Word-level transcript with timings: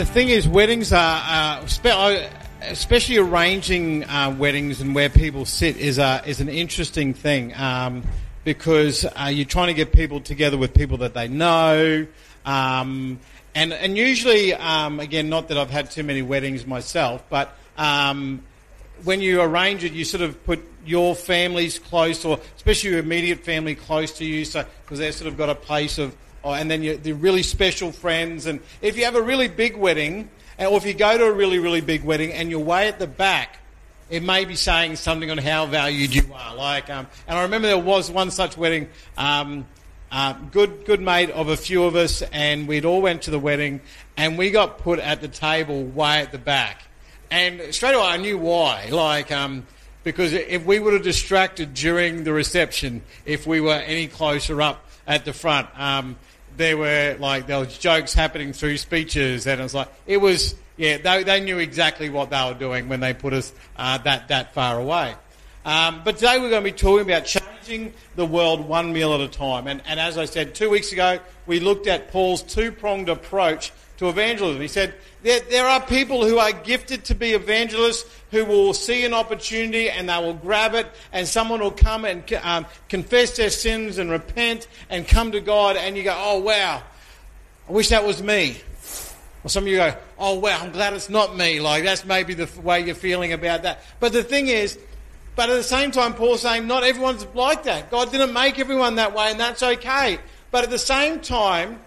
the 0.00 0.06
thing 0.06 0.30
is, 0.30 0.48
weddings 0.48 0.94
are, 0.94 1.60
uh, 1.62 2.28
especially 2.62 3.18
arranging 3.18 4.02
uh, 4.04 4.34
weddings 4.38 4.80
and 4.80 4.94
where 4.94 5.10
people 5.10 5.44
sit 5.44 5.76
is 5.76 5.98
is 5.98 6.40
an 6.40 6.48
interesting 6.48 7.12
thing 7.12 7.54
um, 7.54 8.02
because 8.42 9.04
uh, 9.04 9.28
you're 9.30 9.44
trying 9.44 9.66
to 9.66 9.74
get 9.74 9.92
people 9.92 10.18
together 10.18 10.56
with 10.56 10.72
people 10.72 10.96
that 10.96 11.12
they 11.12 11.28
know. 11.28 12.06
Um, 12.46 13.20
and, 13.54 13.74
and 13.74 13.98
usually, 13.98 14.54
um, 14.54 15.00
again, 15.00 15.28
not 15.28 15.48
that 15.48 15.58
I've 15.58 15.68
had 15.68 15.90
too 15.90 16.02
many 16.02 16.22
weddings 16.22 16.66
myself, 16.66 17.22
but 17.28 17.54
um, 17.76 18.42
when 19.04 19.20
you 19.20 19.42
arrange 19.42 19.84
it, 19.84 19.92
you 19.92 20.06
sort 20.06 20.22
of 20.22 20.42
put 20.46 20.66
your 20.86 21.14
families 21.14 21.78
close, 21.78 22.24
or 22.24 22.40
especially 22.56 22.88
your 22.88 23.00
immediate 23.00 23.40
family 23.40 23.74
close 23.74 24.12
to 24.12 24.24
you, 24.24 24.46
so 24.46 24.64
because 24.82 24.98
they've 24.98 25.14
sort 25.14 25.28
of 25.30 25.36
got 25.36 25.50
a 25.50 25.54
place 25.54 25.98
of, 25.98 26.16
oh, 26.44 26.52
and 26.52 26.70
then 26.70 26.82
you, 26.82 26.96
the 26.96 27.12
really 27.12 27.42
special 27.42 27.92
friends. 27.92 28.46
And 28.46 28.60
if 28.82 28.96
you 28.96 29.04
have 29.04 29.16
a 29.16 29.22
really 29.22 29.48
big 29.48 29.76
wedding, 29.76 30.30
or 30.58 30.76
if 30.76 30.84
you 30.84 30.94
go 30.94 31.16
to 31.16 31.24
a 31.24 31.32
really 31.32 31.58
really 31.58 31.80
big 31.80 32.04
wedding 32.04 32.32
and 32.32 32.50
you're 32.50 32.60
way 32.60 32.88
at 32.88 32.98
the 32.98 33.06
back, 33.06 33.58
it 34.10 34.22
may 34.22 34.44
be 34.44 34.56
saying 34.56 34.96
something 34.96 35.30
on 35.30 35.38
how 35.38 35.66
valued 35.66 36.14
you 36.14 36.24
are. 36.34 36.54
Like, 36.54 36.90
um, 36.90 37.06
and 37.28 37.38
I 37.38 37.42
remember 37.42 37.68
there 37.68 37.78
was 37.78 38.10
one 38.10 38.30
such 38.30 38.56
wedding. 38.56 38.88
Um, 39.16 39.66
uh, 40.12 40.32
good, 40.50 40.84
good 40.84 41.00
mate 41.00 41.30
of 41.30 41.48
a 41.48 41.56
few 41.56 41.84
of 41.84 41.94
us, 41.94 42.22
and 42.32 42.66
we'd 42.66 42.84
all 42.84 43.00
went 43.00 43.22
to 43.22 43.30
the 43.30 43.38
wedding, 43.38 43.80
and 44.16 44.36
we 44.36 44.50
got 44.50 44.78
put 44.78 44.98
at 44.98 45.20
the 45.20 45.28
table 45.28 45.84
way 45.84 46.20
at 46.20 46.32
the 46.32 46.38
back. 46.38 46.82
And 47.30 47.72
straight 47.72 47.94
away 47.94 48.04
I 48.04 48.16
knew 48.16 48.36
why. 48.36 48.88
Like, 48.90 49.30
um, 49.30 49.64
because 50.02 50.32
if 50.32 50.64
we 50.64 50.80
would 50.80 50.94
have 50.94 51.04
distracted 51.04 51.74
during 51.74 52.24
the 52.24 52.32
reception, 52.32 53.02
if 53.24 53.46
we 53.46 53.60
were 53.60 53.74
any 53.74 54.08
closer 54.08 54.60
up 54.60 54.84
at 55.10 55.24
the 55.24 55.32
front, 55.32 55.68
um, 55.76 56.16
there 56.56 56.76
were 56.76 57.16
like 57.18 57.48
there 57.48 57.58
was 57.58 57.76
jokes 57.76 58.14
happening 58.14 58.52
through 58.52 58.76
speeches, 58.76 59.46
and 59.46 59.60
it 59.60 59.62
was 59.62 59.74
like 59.74 59.88
it 60.06 60.18
was 60.18 60.54
yeah 60.76 60.98
they, 60.98 61.24
they 61.24 61.40
knew 61.40 61.58
exactly 61.58 62.08
what 62.08 62.30
they 62.30 62.42
were 62.44 62.54
doing 62.58 62.88
when 62.88 63.00
they 63.00 63.12
put 63.12 63.32
us 63.32 63.52
uh, 63.76 63.98
that 63.98 64.28
that 64.28 64.54
far 64.54 64.78
away. 64.78 65.14
Um, 65.64 66.02
but 66.04 66.14
today 66.16 66.38
we're 66.38 66.48
going 66.48 66.64
to 66.64 66.70
be 66.70 66.76
talking 66.76 67.04
about 67.04 67.26
changing 67.26 67.92
the 68.14 68.24
world 68.24 68.66
one 68.66 68.92
meal 68.92 69.12
at 69.12 69.20
a 69.20 69.28
time. 69.28 69.66
And, 69.66 69.82
and 69.84 70.00
as 70.00 70.16
I 70.16 70.24
said 70.24 70.54
two 70.54 70.70
weeks 70.70 70.92
ago, 70.92 71.18
we 71.46 71.60
looked 71.60 71.86
at 71.86 72.10
Paul's 72.10 72.42
two 72.42 72.72
pronged 72.72 73.10
approach 73.10 73.70
to 73.98 74.08
evangelism. 74.08 74.62
He 74.62 74.68
said 74.68 74.94
there, 75.22 75.40
there 75.40 75.66
are 75.66 75.80
people 75.80 76.26
who 76.26 76.38
are 76.38 76.52
gifted 76.52 77.04
to 77.06 77.14
be 77.14 77.32
evangelists 77.32 78.04
who 78.30 78.44
will 78.44 78.72
see 78.72 79.04
an 79.04 79.12
opportunity 79.12 79.90
and 79.90 80.08
they 80.08 80.16
will 80.16 80.34
grab 80.34 80.74
it, 80.74 80.86
and 81.12 81.26
someone 81.26 81.60
will 81.60 81.70
come 81.70 82.04
and 82.04 82.32
um, 82.42 82.66
confess 82.88 83.36
their 83.36 83.50
sins 83.50 83.98
and 83.98 84.10
repent 84.10 84.66
and 84.88 85.06
come 85.06 85.32
to 85.32 85.40
God, 85.40 85.76
and 85.76 85.96
you 85.96 86.04
go, 86.04 86.14
oh 86.16 86.38
wow, 86.38 86.82
I 87.68 87.72
wish 87.72 87.90
that 87.90 88.04
was 88.04 88.22
me. 88.22 88.56
Or 89.42 89.48
some 89.48 89.64
of 89.64 89.68
you 89.68 89.76
go, 89.76 89.94
oh 90.18 90.38
wow, 90.38 90.58
I'm 90.60 90.72
glad 90.72 90.92
it's 90.92 91.10
not 91.10 91.36
me. 91.36 91.60
Like 91.60 91.84
that's 91.84 92.04
maybe 92.04 92.34
the 92.34 92.48
way 92.62 92.80
you're 92.80 92.94
feeling 92.94 93.32
about 93.32 93.62
that. 93.62 93.82
But 93.98 94.12
the 94.12 94.22
thing 94.22 94.48
is, 94.48 94.78
but 95.36 95.48
at 95.48 95.54
the 95.54 95.62
same 95.62 95.90
time, 95.90 96.14
Paul's 96.14 96.42
saying 96.42 96.66
not 96.66 96.82
everyone's 96.82 97.26
like 97.34 97.62
that. 97.64 97.90
God 97.90 98.10
didn't 98.12 98.32
make 98.32 98.58
everyone 98.58 98.96
that 98.96 99.14
way, 99.14 99.30
and 99.30 99.40
that's 99.40 99.62
okay. 99.62 100.18
But 100.50 100.64
at 100.64 100.70
the 100.70 100.78
same 100.78 101.20
time, 101.20 101.80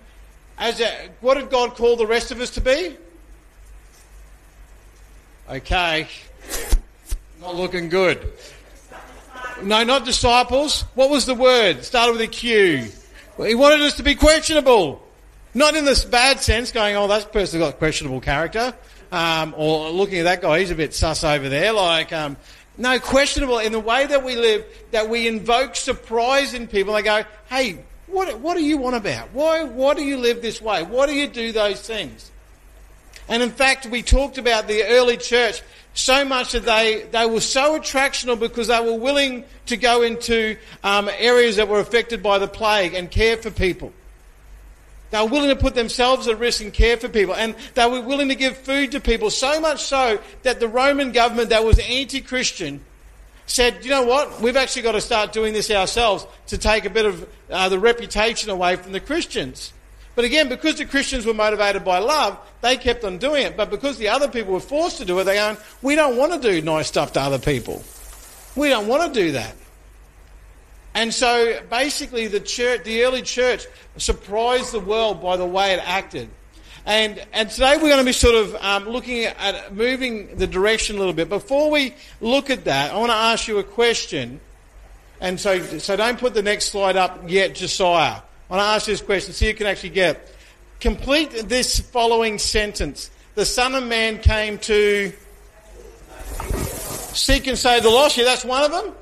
as 0.58 0.80
a, 0.80 1.10
what 1.22 1.36
did 1.36 1.50
God 1.50 1.76
call 1.76 1.96
the 1.96 2.08
rest 2.08 2.32
of 2.32 2.40
us 2.40 2.52
to 2.52 2.62
be? 2.62 2.98
Okay, 5.54 6.08
not 7.40 7.56
looking 7.56 7.88
good. 7.88 8.28
No, 9.62 9.84
not 9.84 10.04
disciples. 10.04 10.82
What 10.96 11.12
was 11.12 11.28
the 11.28 11.36
word? 11.36 11.84
Started 11.84 12.14
with 12.14 12.22
a 12.22 12.28
Q. 12.28 12.88
He 13.38 13.54
wanted 13.54 13.82
us 13.82 13.98
to 13.98 14.04
be 14.04 14.16
questionable. 14.16 15.08
Not 15.54 15.76
in 15.76 15.86
this 15.86 16.06
bad 16.06 16.40
sense, 16.40 16.72
going, 16.72 16.96
oh, 16.96 17.08
that 17.08 17.32
person's 17.32 17.62
got 17.62 17.78
questionable 17.78 18.20
character. 18.20 18.74
Um, 19.12 19.54
or 19.56 19.92
looking 19.92 20.18
at 20.18 20.24
that 20.24 20.42
guy, 20.42 20.62
he's 20.62 20.72
a 20.72 20.76
bit 20.76 20.92
sus 20.92 21.24
over 21.24 21.48
there. 21.50 21.72
Like, 21.72 22.12
um, 22.12 22.36
no, 22.76 22.98
questionable 23.00 23.60
in 23.60 23.74
the 23.74 23.80
way 23.80 24.08
that 24.08 24.24
we 24.24 24.36
live, 24.36 24.66
that 24.90 25.08
we 25.08 25.28
invoke 25.28 25.76
surprise 25.76 26.56
in 26.56 26.66
people. 26.66 26.96
They 26.96 27.04
go, 27.04 27.26
hey, 27.52 27.84
what, 28.08 28.40
what 28.40 28.58
do 28.58 28.64
you 28.64 28.80
want 28.80 28.96
about? 28.96 29.32
Why, 29.34 29.66
why 29.66 29.94
do 29.94 30.04
you 30.04 30.18
live 30.18 30.42
this 30.42 30.60
way? 30.60 30.82
Why 30.82 31.06
do 31.06 31.14
you 31.14 31.28
do 31.28 31.52
those 31.52 31.80
things? 31.80 32.32
And 33.28 33.42
in 33.42 33.52
fact, 33.52 33.86
we 33.86 34.02
talked 34.02 34.38
about 34.38 34.68
the 34.68 34.84
early 34.84 35.18
church 35.18 35.62
so 35.94 36.26
much 36.26 36.54
that 36.54 36.66
they, 36.66 37.06
they 37.12 37.26
were 37.26 37.42
so 37.42 37.80
attractional 37.80 38.40
because 38.40 38.68
they 38.68 38.80
were 38.80 38.98
willing 38.98 39.46
to 39.68 39.78
go 39.78 40.02
into 40.02 40.58
um, 40.84 41.10
areas 41.18 41.58
that 41.58 41.68
were 41.68 41.80
affected 41.80 42.24
by 42.24 42.40
the 42.40 42.48
plague 42.48 42.94
and 42.94 43.10
care 43.10 43.38
for 43.38 43.52
people. 43.52 43.94
They 45.12 45.22
were 45.22 45.28
willing 45.30 45.50
to 45.50 45.56
put 45.56 45.76
themselves 45.76 46.28
at 46.28 46.40
risk 46.40 46.62
and 46.64 46.74
care 46.74 46.98
for 46.98 47.08
people. 47.08 47.36
And 47.36 47.56
they 47.76 47.86
were 47.86 48.02
willing 48.02 48.30
to 48.30 48.36
give 48.36 48.58
food 48.58 48.94
to 48.94 49.00
people. 49.00 49.30
So 49.30 49.60
much 49.62 49.84
so 49.84 50.20
that 50.42 50.60
the 50.60 50.68
Roman 50.68 51.12
government 51.12 51.50
that 51.50 51.64
was 51.64 51.78
anti 51.78 52.22
Christian 52.22 52.82
said, 53.46 53.86
you 53.86 53.92
know 53.92 54.04
what? 54.04 54.42
We've 54.42 54.58
actually 54.58 54.82
got 54.82 54.94
to 54.94 55.02
start 55.02 55.32
doing 55.32 55.54
this 55.54 55.70
ourselves 55.70 56.26
to 56.48 56.58
take 56.58 56.86
a 56.86 56.90
bit 56.90 57.06
of 57.06 57.30
uh, 57.52 57.70
the 57.70 57.78
reputation 57.78 58.50
away 58.50 58.76
from 58.76 58.92
the 58.92 59.00
Christians. 59.00 59.72
But 60.16 60.26
again, 60.26 60.48
because 60.48 60.78
the 60.78 60.86
Christians 60.86 61.26
were 61.26 61.34
motivated 61.34 61.84
by 61.84 62.00
love, 62.00 62.38
they 62.62 62.78
kept 62.78 63.04
on 63.04 63.18
doing 63.18 63.44
it. 63.44 63.58
But 63.58 63.70
because 63.72 63.98
the 63.98 64.10
other 64.10 64.28
people 64.28 64.54
were 64.54 64.60
forced 64.60 64.98
to 64.98 65.06
do 65.06 65.18
it, 65.20 65.24
they 65.24 65.36
go, 65.36 65.58
we 65.82 65.96
don't 65.96 66.18
want 66.18 66.34
to 66.34 66.52
do 66.52 66.62
nice 66.62 66.88
stuff 66.88 67.14
to 67.14 67.22
other 67.22 67.40
people. 67.40 67.84
We 68.56 68.70
don't 68.70 68.88
want 68.88 69.14
to 69.14 69.20
do 69.20 69.32
that. 69.32 69.56
And 70.94 71.12
so 71.12 71.60
basically 71.70 72.28
the 72.28 72.40
church, 72.40 72.84
the 72.84 73.04
early 73.04 73.24
church 73.24 73.66
surprised 73.98 74.72
the 74.72 74.80
world 74.80 75.22
by 75.22 75.38
the 75.38 75.46
way 75.46 75.74
it 75.74 75.82
acted. 75.84 76.30
And, 76.86 77.26
and 77.32 77.50
today 77.50 77.78
we're 77.78 77.90
going 77.90 78.00
to 78.00 78.06
be 78.06 78.12
sort 78.12 78.36
of 78.36 78.56
um, 78.56 78.90
looking 78.90 79.24
at 79.24 79.74
moving 79.74 80.36
the 80.36 80.46
direction 80.46 80.98
a 80.98 81.00
little 81.00 81.14
bit. 81.14 81.30
Before 81.30 81.72
we 81.72 81.96
look 82.22 82.50
at 82.50 82.66
that, 82.66 82.94
I 82.94 82.98
want 82.98 83.10
to 83.10 83.16
ask 83.16 83.48
you 83.48 83.58
a 83.58 83.64
question. 83.64 84.40
And 85.20 85.40
so, 85.40 85.60
so 85.80 85.96
don't 85.96 86.20
put 86.20 86.34
the 86.34 86.44
next 86.44 86.66
slide 86.66 86.98
up 86.98 87.30
yet, 87.30 87.56
Josiah. 87.56 88.22
Want 88.54 88.62
to 88.62 88.68
ask 88.68 88.88
you 88.88 88.94
this 88.94 89.02
question, 89.02 89.34
see 89.34 89.46
so 89.46 89.50
you 89.50 89.56
can 89.56 89.66
actually 89.66 89.90
get. 89.90 90.32
Complete 90.80 91.32
this 91.50 91.80
following 91.80 92.38
sentence. 92.38 93.10
The 93.34 93.46
Son 93.46 93.74
of 93.74 93.84
Man 93.84 94.20
came 94.20 94.60
to 94.60 95.12
seek 97.14 97.48
and 97.48 97.58
save 97.58 97.82
the 97.82 97.90
lost. 97.90 98.16
Yeah, 98.16 98.26
that's 98.26 98.46
one 98.46 98.62
of 98.62 98.72
them. 98.72 98.94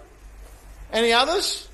Any 0.93 1.11
others? 1.11 1.67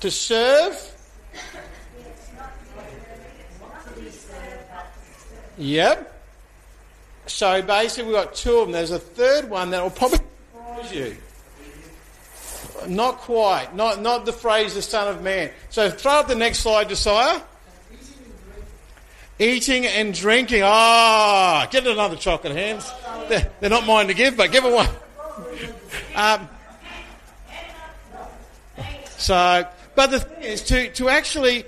To 0.00 0.10
serve. 0.10 0.76
Yep. 5.56 6.22
So 7.26 7.62
basically, 7.62 8.06
we've 8.06 8.20
got 8.20 8.34
two 8.34 8.56
of 8.56 8.66
them. 8.66 8.72
There's 8.72 8.90
a 8.90 8.98
third 8.98 9.48
one 9.48 9.70
that 9.70 9.84
will 9.84 9.90
probably 9.90 10.18
surprise 10.52 10.92
you. 10.92 11.16
Not 12.86 13.18
quite. 13.18 13.74
Not, 13.74 14.00
not 14.00 14.26
the 14.26 14.32
phrase 14.32 14.74
the 14.74 14.82
Son 14.82 15.08
of 15.08 15.22
Man. 15.22 15.50
So 15.70 15.90
throw 15.90 16.12
up 16.12 16.28
the 16.28 16.34
next 16.34 16.60
slide, 16.60 16.88
Josiah. 16.88 17.40
Eating 19.38 19.86
and 19.86 20.12
drinking. 20.12 20.62
Ah, 20.64 21.64
oh, 21.64 21.70
get 21.70 21.86
another 21.86 22.16
chocolate 22.16 22.56
hands. 22.56 22.90
They're, 23.28 23.50
they're, 23.60 23.70
not 23.70 23.86
mine 23.86 24.08
to 24.08 24.14
give, 24.14 24.36
but 24.36 24.50
give 24.50 24.64
it 24.64 24.72
one. 24.72 24.88
Um, 26.16 26.48
so, 29.16 29.68
but 29.94 30.10
the 30.10 30.20
thing 30.20 30.42
is, 30.42 30.62
to, 30.64 30.90
to 30.94 31.08
actually, 31.08 31.64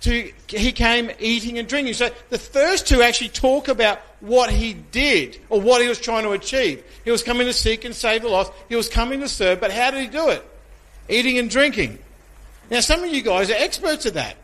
to, 0.00 0.32
he 0.48 0.72
came 0.72 1.10
eating 1.18 1.58
and 1.58 1.66
drinking. 1.66 1.94
So 1.94 2.10
the 2.28 2.38
first 2.38 2.86
two 2.86 3.00
actually 3.00 3.30
talk 3.30 3.68
about 3.68 4.00
what 4.20 4.50
he 4.50 4.74
did 4.74 5.38
or 5.48 5.60
what 5.60 5.80
he 5.80 5.88
was 5.88 5.98
trying 5.98 6.24
to 6.24 6.32
achieve. 6.32 6.84
He 7.04 7.10
was 7.10 7.22
coming 7.22 7.46
to 7.46 7.52
seek 7.52 7.84
and 7.84 7.94
save 7.94 8.22
the 8.22 8.28
lost. 8.28 8.52
He 8.68 8.76
was 8.76 8.88
coming 8.88 9.20
to 9.20 9.28
serve, 9.28 9.60
but 9.60 9.70
how 9.70 9.90
did 9.90 10.00
he 10.00 10.08
do 10.08 10.28
it? 10.28 10.44
Eating 11.08 11.38
and 11.38 11.50
drinking. 11.50 11.98
Now, 12.70 12.80
some 12.80 13.02
of 13.04 13.10
you 13.10 13.22
guys 13.22 13.50
are 13.50 13.56
experts 13.56 14.06
at 14.06 14.14
that. 14.14 14.36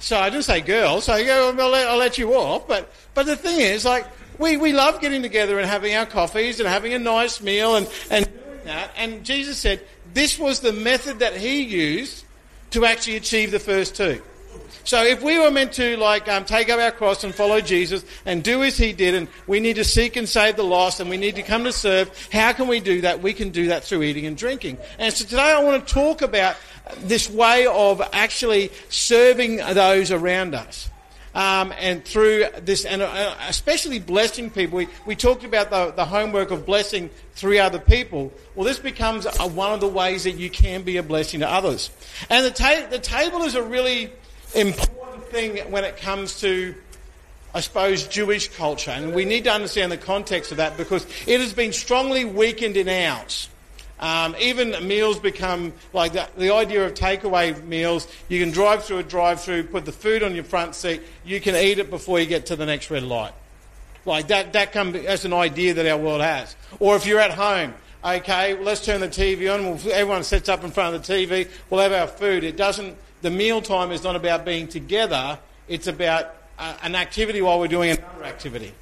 So 0.00 0.18
I 0.18 0.30
didn't 0.30 0.44
say 0.44 0.60
girls, 0.60 1.04
so 1.04 1.12
I'll 1.12 1.52
let, 1.52 1.88
I'll 1.88 1.98
let 1.98 2.16
you 2.16 2.34
off. 2.34 2.66
But, 2.66 2.92
but 3.14 3.26
the 3.26 3.36
thing 3.36 3.60
is, 3.60 3.84
like, 3.84 4.06
we, 4.38 4.56
we 4.56 4.72
love 4.72 5.00
getting 5.00 5.22
together 5.22 5.58
and 5.58 5.68
having 5.68 5.94
our 5.94 6.06
coffees 6.06 6.58
and 6.58 6.68
having 6.68 6.94
a 6.94 6.98
nice 6.98 7.42
meal 7.42 7.76
and, 7.76 7.86
and 8.10 8.24
doing 8.24 8.60
that. 8.64 8.90
And 8.96 9.24
Jesus 9.24 9.58
said, 9.58 9.84
this 10.14 10.38
was 10.38 10.60
the 10.60 10.72
method 10.72 11.18
that 11.18 11.36
he 11.36 11.62
used 11.62 12.24
to 12.70 12.86
actually 12.86 13.16
achieve 13.16 13.50
the 13.50 13.58
first 13.58 13.94
two. 13.94 14.22
So 14.84 15.04
if 15.04 15.22
we 15.22 15.38
were 15.38 15.50
meant 15.50 15.72
to 15.74 15.96
like 15.96 16.28
um, 16.28 16.44
take 16.44 16.68
up 16.68 16.80
our 16.80 16.90
cross 16.90 17.24
and 17.24 17.34
follow 17.34 17.60
Jesus 17.60 18.04
and 18.24 18.42
do 18.42 18.62
as 18.62 18.76
he 18.76 18.92
did, 18.92 19.14
and 19.14 19.28
we 19.46 19.60
need 19.60 19.76
to 19.76 19.84
seek 19.84 20.16
and 20.16 20.28
save 20.28 20.56
the 20.56 20.64
lost, 20.64 21.00
and 21.00 21.10
we 21.10 21.16
need 21.16 21.36
to 21.36 21.42
come 21.42 21.64
to 21.64 21.72
serve, 21.72 22.10
how 22.32 22.52
can 22.52 22.68
we 22.68 22.80
do 22.80 23.02
that? 23.02 23.22
We 23.22 23.32
can 23.32 23.50
do 23.50 23.68
that 23.68 23.84
through 23.84 24.02
eating 24.02 24.26
and 24.26 24.36
drinking. 24.36 24.78
And 24.98 25.12
so 25.12 25.24
today 25.24 25.52
I 25.52 25.62
want 25.62 25.86
to 25.86 25.94
talk 25.94 26.22
about 26.22 26.56
this 26.98 27.30
way 27.30 27.66
of 27.66 28.02
actually 28.12 28.70
serving 28.88 29.56
those 29.56 30.10
around 30.10 30.54
us. 30.54 30.90
Um, 31.32 31.72
and 31.78 32.04
through 32.04 32.46
this, 32.62 32.84
and 32.84 33.02
uh, 33.02 33.36
especially 33.46 34.00
blessing 34.00 34.50
people. 34.50 34.78
We, 34.78 34.88
we 35.06 35.14
talked 35.14 35.44
about 35.44 35.70
the, 35.70 35.92
the 35.92 36.04
homework 36.04 36.50
of 36.50 36.66
blessing 36.66 37.08
three 37.34 37.60
other 37.60 37.78
people. 37.78 38.32
Well, 38.56 38.66
this 38.66 38.80
becomes 38.80 39.26
a, 39.26 39.46
one 39.46 39.72
of 39.72 39.78
the 39.78 39.86
ways 39.86 40.24
that 40.24 40.32
you 40.32 40.50
can 40.50 40.82
be 40.82 40.96
a 40.96 41.04
blessing 41.04 41.38
to 41.38 41.48
others. 41.48 41.90
And 42.28 42.44
the, 42.44 42.50
ta- 42.50 42.88
the 42.90 42.98
table 42.98 43.42
is 43.42 43.54
a 43.54 43.62
really 43.62 44.10
important 44.54 45.24
thing 45.26 45.58
when 45.70 45.84
it 45.84 45.96
comes 45.96 46.40
to, 46.40 46.74
I 47.54 47.60
suppose, 47.60 48.06
Jewish 48.06 48.48
culture. 48.48 48.90
And 48.90 49.14
we 49.14 49.24
need 49.24 49.44
to 49.44 49.52
understand 49.52 49.92
the 49.92 49.96
context 49.96 50.50
of 50.50 50.58
that 50.58 50.76
because 50.76 51.06
it 51.26 51.40
has 51.40 51.52
been 51.52 51.72
strongly 51.72 52.24
weakened 52.24 52.76
in 52.76 52.88
ours. 52.88 53.48
Um, 54.00 54.34
even 54.40 54.88
meals 54.88 55.18
become 55.18 55.74
like 55.92 56.14
the, 56.14 56.26
the 56.36 56.54
idea 56.54 56.86
of 56.86 56.94
takeaway 56.94 57.62
meals. 57.62 58.08
You 58.28 58.40
can 58.40 58.50
drive 58.50 58.84
through 58.84 58.98
a 58.98 59.02
drive-through, 59.02 59.64
put 59.64 59.84
the 59.84 59.92
food 59.92 60.22
on 60.22 60.34
your 60.34 60.44
front 60.44 60.74
seat. 60.74 61.02
You 61.22 61.38
can 61.38 61.54
eat 61.54 61.78
it 61.78 61.90
before 61.90 62.18
you 62.18 62.24
get 62.24 62.46
to 62.46 62.56
the 62.56 62.64
next 62.64 62.90
red 62.90 63.02
light. 63.02 63.34
Like 64.06 64.28
that, 64.28 64.54
that 64.54 64.72
come, 64.72 64.92
that's 64.92 65.26
an 65.26 65.34
idea 65.34 65.74
that 65.74 65.86
our 65.86 65.98
world 65.98 66.22
has. 66.22 66.56
Or 66.78 66.96
if 66.96 67.04
you're 67.04 67.20
at 67.20 67.32
home, 67.32 67.74
okay, 68.02 68.58
let's 68.58 68.82
turn 68.82 69.02
the 69.02 69.08
TV 69.08 69.52
on. 69.52 69.64
We'll, 69.64 69.92
everyone 69.92 70.24
sits 70.24 70.48
up 70.48 70.64
in 70.64 70.70
front 70.70 70.94
of 70.94 71.06
the 71.06 71.12
TV. 71.12 71.48
We'll 71.68 71.82
have 71.82 71.92
our 71.92 72.06
food. 72.06 72.42
It 72.42 72.56
doesn't. 72.56 72.96
The 73.22 73.30
meal 73.30 73.60
time 73.60 73.92
is 73.92 74.02
not 74.02 74.16
about 74.16 74.44
being 74.44 74.68
together. 74.68 75.38
It's 75.68 75.86
about 75.86 76.34
uh, 76.58 76.76
an 76.82 76.94
activity 76.94 77.42
while 77.42 77.58
we're 77.58 77.68
doing 77.68 77.90
another 77.90 78.24
activity. 78.24 78.74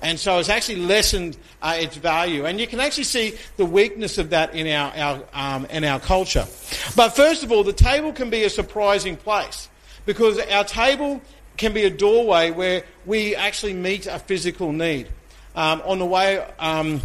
And 0.00 0.18
so 0.18 0.38
it's 0.38 0.48
actually 0.48 0.76
lessened 0.76 1.36
uh, 1.60 1.76
its 1.78 1.96
value. 1.96 2.46
And 2.46 2.60
you 2.60 2.66
can 2.66 2.78
actually 2.78 3.04
see 3.04 3.36
the 3.56 3.66
weakness 3.66 4.18
of 4.18 4.30
that 4.30 4.54
in 4.54 4.68
our, 4.68 4.92
our 4.94 5.24
um, 5.32 5.66
in 5.66 5.82
our 5.84 5.98
culture. 5.98 6.46
But 6.94 7.10
first 7.10 7.42
of 7.42 7.50
all, 7.50 7.64
the 7.64 7.72
table 7.72 8.12
can 8.12 8.30
be 8.30 8.44
a 8.44 8.50
surprising 8.50 9.16
place 9.16 9.68
because 10.06 10.38
our 10.38 10.64
table 10.64 11.20
can 11.56 11.72
be 11.72 11.84
a 11.84 11.90
doorway 11.90 12.52
where 12.52 12.84
we 13.04 13.34
actually 13.34 13.74
meet 13.74 14.06
a 14.06 14.18
physical 14.18 14.72
need. 14.72 15.08
Um, 15.56 15.82
on 15.84 15.98
the 15.98 16.06
way, 16.06 16.46
um, 16.60 17.00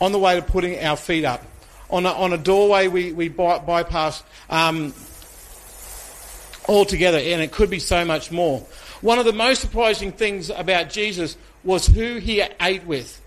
on 0.00 0.12
the 0.12 0.18
way 0.18 0.36
to 0.36 0.42
putting 0.42 0.82
our 0.82 0.96
feet 0.96 1.26
up, 1.26 1.44
on 1.90 2.06
a, 2.06 2.10
on 2.10 2.32
a 2.32 2.38
doorway 2.38 2.88
we, 2.88 3.12
we 3.12 3.28
by, 3.28 3.58
bypass 3.58 4.22
um, 4.48 4.94
altogether, 6.68 7.18
and 7.18 7.42
it 7.42 7.52
could 7.52 7.70
be 7.70 7.78
so 7.78 8.04
much 8.04 8.30
more. 8.30 8.60
One 9.00 9.18
of 9.18 9.24
the 9.24 9.32
most 9.32 9.60
surprising 9.60 10.12
things 10.12 10.50
about 10.50 10.90
Jesus 10.90 11.36
was 11.62 11.86
who 11.86 12.16
he 12.16 12.42
ate 12.60 12.84
with. 12.84 13.20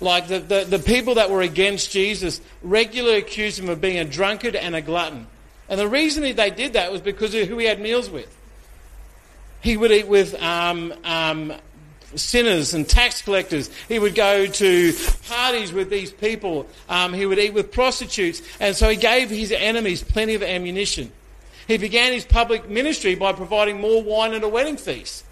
Like 0.00 0.26
the, 0.26 0.40
the, 0.40 0.64
the 0.64 0.78
people 0.78 1.14
that 1.14 1.30
were 1.30 1.42
against 1.42 1.92
Jesus 1.92 2.40
regularly 2.62 3.18
accused 3.18 3.58
him 3.58 3.68
of 3.68 3.80
being 3.80 3.98
a 3.98 4.04
drunkard 4.04 4.56
and 4.56 4.74
a 4.74 4.82
glutton. 4.82 5.26
And 5.68 5.78
the 5.78 5.88
reason 5.88 6.22
they 6.34 6.50
did 6.50 6.72
that 6.72 6.90
was 6.90 7.00
because 7.00 7.34
of 7.34 7.46
who 7.46 7.58
he 7.58 7.66
had 7.66 7.80
meals 7.80 8.10
with. 8.10 8.36
He 9.60 9.76
would 9.76 9.92
eat 9.92 10.08
with 10.08 10.34
um, 10.42 10.92
um, 11.04 11.52
sinners 12.16 12.74
and 12.74 12.88
tax 12.88 13.22
collectors. 13.22 13.70
He 13.86 13.98
would 14.00 14.16
go 14.16 14.46
to 14.46 14.92
parties 15.28 15.72
with 15.72 15.88
these 15.88 16.10
people. 16.10 16.66
Um, 16.88 17.12
he 17.12 17.24
would 17.24 17.38
eat 17.38 17.54
with 17.54 17.70
prostitutes. 17.70 18.42
And 18.58 18.74
so 18.74 18.88
he 18.88 18.96
gave 18.96 19.30
his 19.30 19.52
enemies 19.52 20.02
plenty 20.02 20.34
of 20.34 20.42
ammunition. 20.42 21.12
He 21.66 21.78
began 21.78 22.12
his 22.12 22.24
public 22.24 22.68
ministry 22.68 23.14
by 23.14 23.32
providing 23.32 23.80
more 23.80 24.02
wine 24.02 24.32
at 24.34 24.42
a 24.42 24.48
wedding 24.48 24.76
feast. 24.76 25.24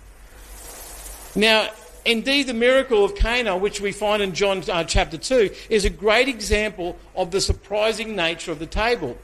Now, 1.34 1.70
indeed, 2.04 2.46
the 2.46 2.54
miracle 2.54 3.04
of 3.04 3.14
Cana, 3.14 3.56
which 3.56 3.80
we 3.80 3.92
find 3.92 4.22
in 4.22 4.34
John 4.34 4.62
uh, 4.68 4.84
chapter 4.84 5.18
2, 5.18 5.50
is 5.68 5.84
a 5.84 5.90
great 5.90 6.28
example 6.28 6.98
of 7.14 7.30
the 7.30 7.40
surprising 7.40 8.16
nature 8.16 8.52
of 8.52 8.58
the 8.58 8.66
table. 8.66 9.16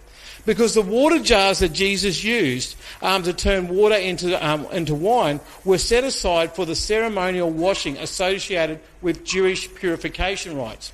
Because 0.44 0.74
the 0.74 0.82
water 0.82 1.18
jars 1.18 1.58
that 1.58 1.72
Jesus 1.72 2.22
used 2.22 2.76
um, 3.02 3.24
to 3.24 3.32
turn 3.32 3.66
water 3.66 3.96
into, 3.96 4.46
um, 4.46 4.66
into 4.66 4.94
wine 4.94 5.40
were 5.64 5.78
set 5.78 6.04
aside 6.04 6.54
for 6.54 6.64
the 6.64 6.76
ceremonial 6.76 7.50
washing 7.50 7.96
associated 7.98 8.78
with 9.02 9.24
Jewish 9.24 9.72
purification 9.74 10.56
rites. 10.56 10.92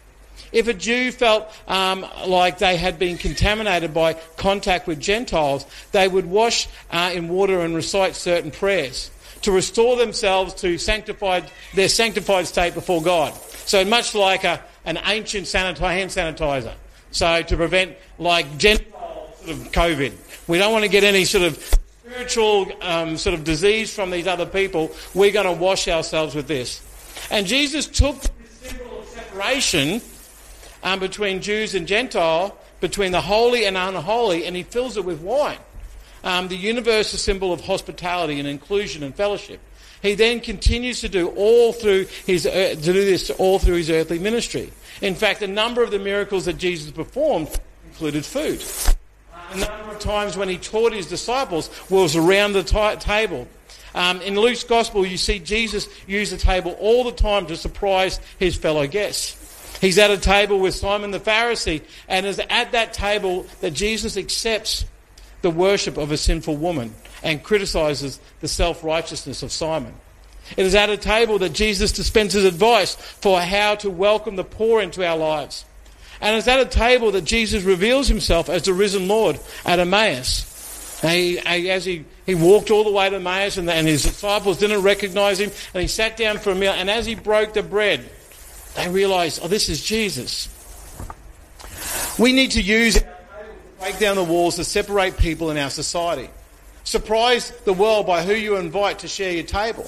If 0.50 0.68
a 0.68 0.74
Jew 0.74 1.12
felt 1.12 1.48
um, 1.68 2.06
like 2.26 2.58
they 2.58 2.76
had 2.76 2.98
been 2.98 3.18
contaminated 3.18 3.94
by 3.94 4.14
contact 4.36 4.86
with 4.86 5.00
Gentiles, 5.00 5.66
they 5.92 6.08
would 6.08 6.26
wash 6.26 6.68
uh, 6.90 7.12
in 7.14 7.28
water 7.28 7.60
and 7.60 7.74
recite 7.74 8.16
certain 8.16 8.50
prayers 8.50 9.10
to 9.42 9.52
restore 9.52 9.96
themselves 9.96 10.54
to 10.54 10.78
sanctified, 10.78 11.50
their 11.74 11.88
sanctified 11.88 12.46
state 12.46 12.74
before 12.74 13.02
God. 13.02 13.34
So 13.66 13.84
much 13.84 14.14
like 14.14 14.44
a, 14.44 14.62
an 14.84 14.98
ancient 15.04 15.46
sanitizer, 15.46 15.78
hand 15.78 16.10
sanitizer. 16.10 16.74
So 17.10 17.42
to 17.42 17.56
prevent 17.56 17.96
like 18.18 18.56
Gentile 18.56 19.34
sort 19.44 19.50
of 19.50 19.72
COVID. 19.72 20.12
We 20.48 20.58
don't 20.58 20.72
want 20.72 20.84
to 20.84 20.90
get 20.90 21.04
any 21.04 21.24
sort 21.24 21.44
of 21.44 21.78
spiritual 22.04 22.70
um, 22.80 23.16
sort 23.16 23.34
of 23.34 23.44
disease 23.44 23.94
from 23.94 24.10
these 24.10 24.26
other 24.26 24.46
people. 24.46 24.90
We're 25.14 25.32
going 25.32 25.46
to 25.46 25.52
wash 25.52 25.88
ourselves 25.88 26.34
with 26.34 26.46
this. 26.46 26.80
And 27.30 27.46
Jesus 27.46 27.86
took 27.86 28.20
this 28.20 28.70
symbol 28.70 29.00
of 29.00 29.08
separation 29.08 30.00
um, 30.82 31.00
between 31.00 31.40
Jews 31.40 31.74
and 31.74 31.86
Gentile, 31.86 32.56
between 32.80 33.12
the 33.12 33.20
holy 33.20 33.64
and 33.64 33.76
unholy, 33.76 34.44
and 34.44 34.56
he 34.56 34.62
fills 34.62 34.96
it 34.96 35.04
with 35.04 35.20
wine 35.20 35.58
um, 36.24 36.48
the 36.48 36.70
a 36.70 37.04
symbol 37.04 37.52
of 37.52 37.62
hospitality 37.62 38.38
and 38.38 38.48
inclusion 38.48 39.02
and 39.02 39.14
fellowship. 39.14 39.60
He 40.02 40.14
then 40.14 40.40
continues 40.40 41.00
to 41.00 41.08
do 41.08 41.28
all 41.28 41.72
through 41.72 42.06
his 42.26 42.44
uh, 42.44 42.50
to 42.50 42.76
do 42.76 42.92
this 42.92 43.30
all 43.30 43.58
through 43.58 43.76
his 43.76 43.90
earthly 43.90 44.18
ministry. 44.18 44.72
In 45.00 45.14
fact, 45.14 45.42
a 45.42 45.46
number 45.46 45.82
of 45.82 45.90
the 45.90 45.98
miracles 45.98 46.46
that 46.46 46.58
Jesus 46.58 46.90
performed 46.90 47.48
included 47.86 48.24
food. 48.24 48.64
A 49.52 49.58
number 49.58 49.92
of 49.92 49.98
times 50.00 50.36
when 50.36 50.48
he 50.48 50.58
taught 50.58 50.92
his 50.92 51.06
disciples 51.06 51.70
was 51.90 52.16
around 52.16 52.54
the 52.54 52.64
t- 52.64 52.96
table. 52.96 53.46
Um, 53.94 54.22
in 54.22 54.34
Luke's 54.34 54.64
gospel, 54.64 55.04
you 55.04 55.18
see 55.18 55.38
Jesus 55.38 55.86
use 56.06 56.30
the 56.30 56.38
table 56.38 56.72
all 56.80 57.04
the 57.04 57.12
time 57.12 57.46
to 57.46 57.56
surprise 57.56 58.18
his 58.38 58.56
fellow 58.56 58.86
guests. 58.86 59.41
He's 59.82 59.98
at 59.98 60.12
a 60.12 60.16
table 60.16 60.60
with 60.60 60.76
Simon 60.76 61.10
the 61.10 61.18
Pharisee, 61.18 61.82
and 62.06 62.24
it's 62.24 62.38
at 62.48 62.70
that 62.70 62.92
table 62.92 63.46
that 63.62 63.72
Jesus 63.72 64.16
accepts 64.16 64.84
the 65.42 65.50
worship 65.50 65.96
of 65.96 66.12
a 66.12 66.16
sinful 66.16 66.56
woman 66.56 66.94
and 67.24 67.42
criticizes 67.42 68.20
the 68.40 68.46
self 68.46 68.84
righteousness 68.84 69.42
of 69.42 69.50
Simon. 69.50 69.92
It 70.56 70.64
is 70.64 70.76
at 70.76 70.88
a 70.88 70.96
table 70.96 71.40
that 71.40 71.52
Jesus 71.52 71.90
dispenses 71.90 72.44
advice 72.44 72.94
for 72.94 73.40
how 73.40 73.74
to 73.76 73.90
welcome 73.90 74.36
the 74.36 74.44
poor 74.44 74.80
into 74.80 75.04
our 75.04 75.16
lives. 75.16 75.64
And 76.20 76.36
it's 76.36 76.46
at 76.46 76.60
a 76.60 76.64
table 76.64 77.10
that 77.10 77.24
Jesus 77.24 77.64
reveals 77.64 78.06
himself 78.06 78.48
as 78.48 78.62
the 78.62 78.74
risen 78.74 79.08
Lord 79.08 79.40
at 79.64 79.80
Emmaus. 79.80 81.00
He, 81.02 81.40
as 81.40 81.84
he, 81.84 82.04
he 82.24 82.36
walked 82.36 82.70
all 82.70 82.84
the 82.84 82.92
way 82.92 83.10
to 83.10 83.16
Emmaus 83.16 83.56
and, 83.56 83.68
and 83.68 83.88
his 83.88 84.04
disciples 84.04 84.58
didn't 84.58 84.82
recognize 84.82 85.40
him 85.40 85.50
and 85.74 85.82
he 85.82 85.88
sat 85.88 86.16
down 86.16 86.38
for 86.38 86.52
a 86.52 86.54
meal 86.54 86.70
and 86.70 86.88
as 86.88 87.04
he 87.04 87.16
broke 87.16 87.54
the 87.54 87.64
bread, 87.64 88.08
they 88.74 88.88
realize, 88.88 89.38
oh, 89.42 89.48
this 89.48 89.68
is 89.68 89.82
Jesus. 89.82 90.48
We 92.18 92.32
need 92.32 92.52
to 92.52 92.62
use 92.62 93.02
break 93.82 93.98
down 93.98 94.14
the 94.14 94.22
walls 94.22 94.56
that 94.56 94.64
separate 94.64 95.16
people 95.16 95.50
in 95.50 95.58
our 95.58 95.70
society. 95.70 96.30
Surprise 96.84 97.52
the 97.64 97.72
world 97.72 98.06
by 98.06 98.22
who 98.22 98.32
you 98.32 98.56
invite 98.56 99.00
to 99.00 99.08
share 99.08 99.32
your 99.32 99.42
table. 99.42 99.86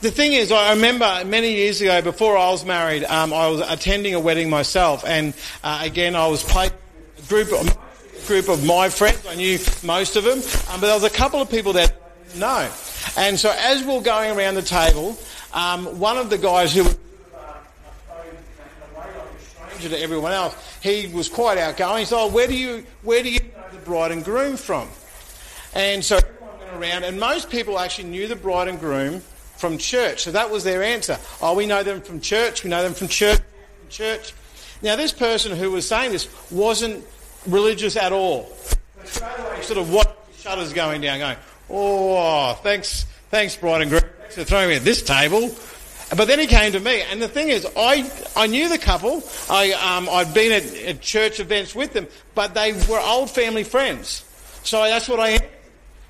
The 0.00 0.10
thing 0.10 0.32
is, 0.32 0.50
I 0.50 0.74
remember 0.74 1.22
many 1.24 1.54
years 1.54 1.80
ago, 1.80 2.02
before 2.02 2.36
I 2.36 2.50
was 2.50 2.64
married, 2.64 3.04
um, 3.04 3.32
I 3.32 3.48
was 3.48 3.60
attending 3.60 4.14
a 4.14 4.20
wedding 4.20 4.50
myself, 4.50 5.04
and 5.04 5.34
uh, 5.62 5.80
again, 5.82 6.16
I 6.16 6.26
was 6.26 6.42
playing 6.42 6.72
a 7.16 7.22
group 7.28 7.52
of, 7.52 7.76
group 8.26 8.48
of 8.48 8.64
my 8.64 8.88
friends. 8.88 9.24
I 9.28 9.34
knew 9.36 9.58
most 9.84 10.16
of 10.16 10.24
them, 10.24 10.38
um, 10.38 10.80
but 10.80 10.86
there 10.86 10.94
was 10.94 11.04
a 11.04 11.10
couple 11.10 11.40
of 11.40 11.50
people 11.50 11.72
that 11.74 11.90
I 11.90 12.24
didn't 12.24 12.40
know. 12.40 12.70
And 13.16 13.38
so, 13.38 13.52
as 13.56 13.84
we're 13.84 14.00
going 14.00 14.36
around 14.36 14.54
the 14.54 14.62
table, 14.62 15.16
um, 15.52 15.98
one 15.98 16.16
of 16.16 16.30
the 16.30 16.38
guys 16.38 16.74
who 16.74 16.88
stranger 19.78 19.96
to 19.96 20.02
everyone 20.02 20.32
else, 20.32 20.54
he 20.82 21.06
was 21.08 21.28
quite 21.28 21.58
outgoing. 21.58 22.00
He 22.00 22.04
said, 22.06 22.18
oh, 22.18 22.28
where 22.28 22.46
do 22.46 22.54
you, 22.54 22.84
where 23.02 23.22
do 23.22 23.30
you 23.30 23.40
know 23.40 23.64
the 23.72 23.78
bride 23.78 24.10
and 24.10 24.24
groom 24.24 24.56
from? 24.56 24.88
And 25.74 26.04
so 26.04 26.16
everyone 26.16 26.58
went 26.58 26.72
around, 26.72 27.04
and 27.04 27.20
most 27.20 27.50
people 27.50 27.78
actually 27.78 28.08
knew 28.08 28.26
the 28.26 28.36
bride 28.36 28.68
and 28.68 28.78
groom 28.78 29.20
from 29.56 29.78
church. 29.78 30.22
So 30.22 30.32
that 30.32 30.50
was 30.50 30.64
their 30.64 30.82
answer. 30.82 31.18
Oh, 31.40 31.54
we 31.54 31.66
know 31.66 31.82
them 31.82 32.00
from 32.00 32.20
church, 32.20 32.64
we 32.64 32.70
know 32.70 32.82
them 32.82 32.94
from 32.94 33.08
church, 33.08 33.38
from 33.38 33.88
church. 33.88 34.34
Now, 34.82 34.96
this 34.96 35.12
person 35.12 35.56
who 35.56 35.70
was 35.70 35.86
saying 35.86 36.12
this 36.12 36.28
wasn't 36.50 37.04
religious 37.46 37.96
at 37.96 38.12
all. 38.12 38.52
Sort 39.04 39.78
of 39.78 39.92
what 39.92 40.26
shutters 40.38 40.72
going 40.72 41.00
down, 41.00 41.18
going, 41.18 41.36
oh, 41.70 42.54
thanks, 42.62 43.06
thanks, 43.30 43.56
bride 43.56 43.82
and 43.82 43.90
groom. 43.90 44.02
Thanks 44.20 44.34
for 44.34 44.44
throwing 44.44 44.68
me 44.68 44.76
at 44.76 44.82
this 44.82 45.02
table. 45.02 45.50
But 46.16 46.26
then 46.26 46.38
he 46.38 46.46
came 46.46 46.72
to 46.72 46.80
me, 46.80 47.02
and 47.02 47.20
the 47.20 47.28
thing 47.28 47.50
is, 47.50 47.66
I, 47.76 48.10
I 48.34 48.46
knew 48.46 48.68
the 48.68 48.78
couple. 48.78 49.22
I, 49.50 49.72
um, 49.72 50.08
I'd 50.08 50.32
been 50.32 50.52
at, 50.52 50.74
at 50.74 51.00
church 51.02 51.38
events 51.38 51.74
with 51.74 51.92
them, 51.92 52.06
but 52.34 52.54
they 52.54 52.72
were 52.72 52.98
old 52.98 53.30
family 53.30 53.64
friends. 53.64 54.24
So 54.62 54.82
that's 54.82 55.08
what 55.08 55.20
I. 55.20 55.38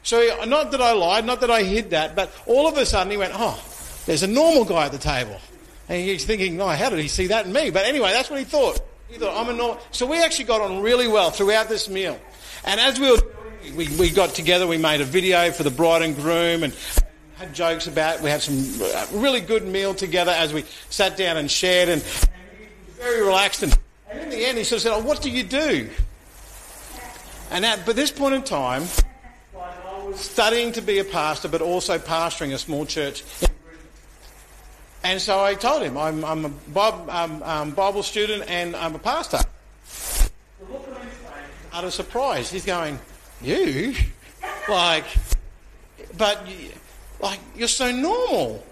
So 0.05 0.45
not 0.47 0.71
that 0.71 0.81
I 0.81 0.93
lied, 0.93 1.25
not 1.26 1.40
that 1.40 1.50
I 1.50 1.64
hid 1.64 1.90
that, 1.90 2.14
but 2.14 2.33
all 2.47 2.69
of 2.69 2.76
a 2.78 2.87
sudden 2.87 3.11
he 3.11 3.17
went, 3.17 3.33
oh, 3.35 3.62
there's 4.07 4.23
a 4.23 4.28
normal 4.28 4.64
guy 4.64 4.87
at 4.87 4.93
the 4.93 4.99
table. 4.99 5.37
And 5.88 6.00
he's 6.00 6.25
thinking, 6.25 6.61
oh, 6.61 6.69
how 6.69 6.90
did 6.90 6.99
he 7.00 7.09
see 7.09 7.26
that 7.26 7.47
in 7.47 7.52
me? 7.52 7.71
But 7.71 7.85
anyway, 7.85 8.12
that's 8.12 8.31
what 8.31 8.38
he 8.38 8.45
thought. 8.45 8.81
He 9.09 9.19
thought, 9.19 9.37
I'm 9.37 9.49
a 9.49 9.52
normal. 9.52 9.81
So 9.90 10.07
we 10.07 10.23
actually 10.23 10.45
got 10.45 10.61
on 10.61 10.81
really 10.81 11.09
well 11.09 11.31
throughout 11.31 11.69
this 11.69 11.88
meal. 11.88 12.19
And 12.64 12.78
as 12.78 13.00
we 13.00 13.11
were, 13.11 13.19
we, 13.75 13.88
we 13.97 14.11
got 14.11 14.31
together, 14.31 14.67
we 14.67 14.78
made 14.78 15.00
a 15.00 15.05
video 15.05 15.50
for 15.50 15.62
the 15.62 15.71
bride 15.71 16.02
and 16.02 16.14
groom 16.14 16.62
and 16.62 16.75
had 17.38 17.54
jokes 17.54 17.87
about. 17.87 18.21
We 18.21 18.30
had 18.30 18.42
some 18.42 18.83
uh, 18.83 19.07
really 19.12 19.40
good 19.40 19.66
meal 19.66 19.95
together 19.95 20.33
as 20.33 20.52
we 20.52 20.64
sat 20.90 21.16
down 21.16 21.37
and 21.37 21.50
shared, 21.50 21.88
and, 21.88 22.02
very 22.97 23.23
relaxed. 23.25 23.62
And, 23.62 23.78
and, 24.11 24.21
in 24.21 24.30
the 24.30 24.45
end, 24.45 24.59
he 24.59 24.64
sort 24.64 24.78
of 24.78 24.83
said, 24.83 24.92
"Oh, 24.92 25.07
what 25.07 25.23
do 25.23 25.30
you 25.30 25.45
do?" 25.45 25.88
And 27.50 27.64
at 27.64 27.87
but 27.87 27.95
this 27.97 28.11
point 28.11 28.35
in 28.35 28.42
time, 28.42 28.85
I 29.57 30.04
was 30.04 30.18
studying 30.21 30.73
to 30.73 30.83
be 30.83 30.99
a 30.99 31.04
pastor, 31.04 31.49
but 31.49 31.62
also 31.62 31.99
pastoring 31.99 32.52
a 32.52 32.59
small 32.59 32.85
church. 32.85 33.23
And 35.04 35.21
so 35.21 35.42
I 35.42 35.54
told 35.54 35.83
him, 35.83 35.97
I'm, 35.97 36.25
I'm 36.25 36.45
a 36.45 36.49
Bible, 36.49 37.11
um, 37.11 37.42
um, 37.45 37.71
Bible 37.71 38.02
student 38.02 38.50
and 38.50 38.75
I'm 38.75 38.95
a 38.97 38.99
pastor. 38.99 39.38
Utter 41.73 41.90
surprise. 41.90 42.50
He's 42.50 42.64
going, 42.64 42.99
You? 43.40 43.95
Like, 44.68 45.04
but, 46.16 46.45
like, 47.21 47.41
you're 47.57 47.69
so 47.69 47.91
normal. 47.91 48.65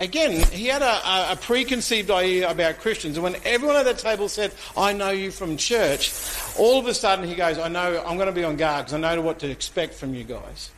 Again, 0.00 0.44
he 0.52 0.66
had 0.66 0.82
a, 0.82 1.32
a, 1.32 1.36
preconceived 1.36 2.08
idea 2.08 2.48
about 2.48 2.78
Christians, 2.78 3.16
and 3.16 3.24
when 3.24 3.34
everyone 3.44 3.74
at 3.74 3.84
that 3.84 3.98
table 3.98 4.28
said, 4.28 4.52
I 4.76 4.92
know 4.92 5.10
you 5.10 5.32
from 5.32 5.56
church, 5.56 6.12
all 6.56 6.78
of 6.78 6.86
a 6.86 6.94
sudden 6.94 7.26
he 7.26 7.34
goes, 7.34 7.58
I 7.58 7.66
know, 7.66 8.04
I'm 8.06 8.16
going 8.16 8.28
to 8.28 8.32
be 8.32 8.44
on 8.44 8.56
guard 8.56 8.84
because 8.84 8.94
I 8.94 9.00
know 9.00 9.20
what 9.20 9.40
to 9.40 9.50
expect 9.50 9.94
from 9.94 10.14
you 10.14 10.22
guys. 10.22 10.70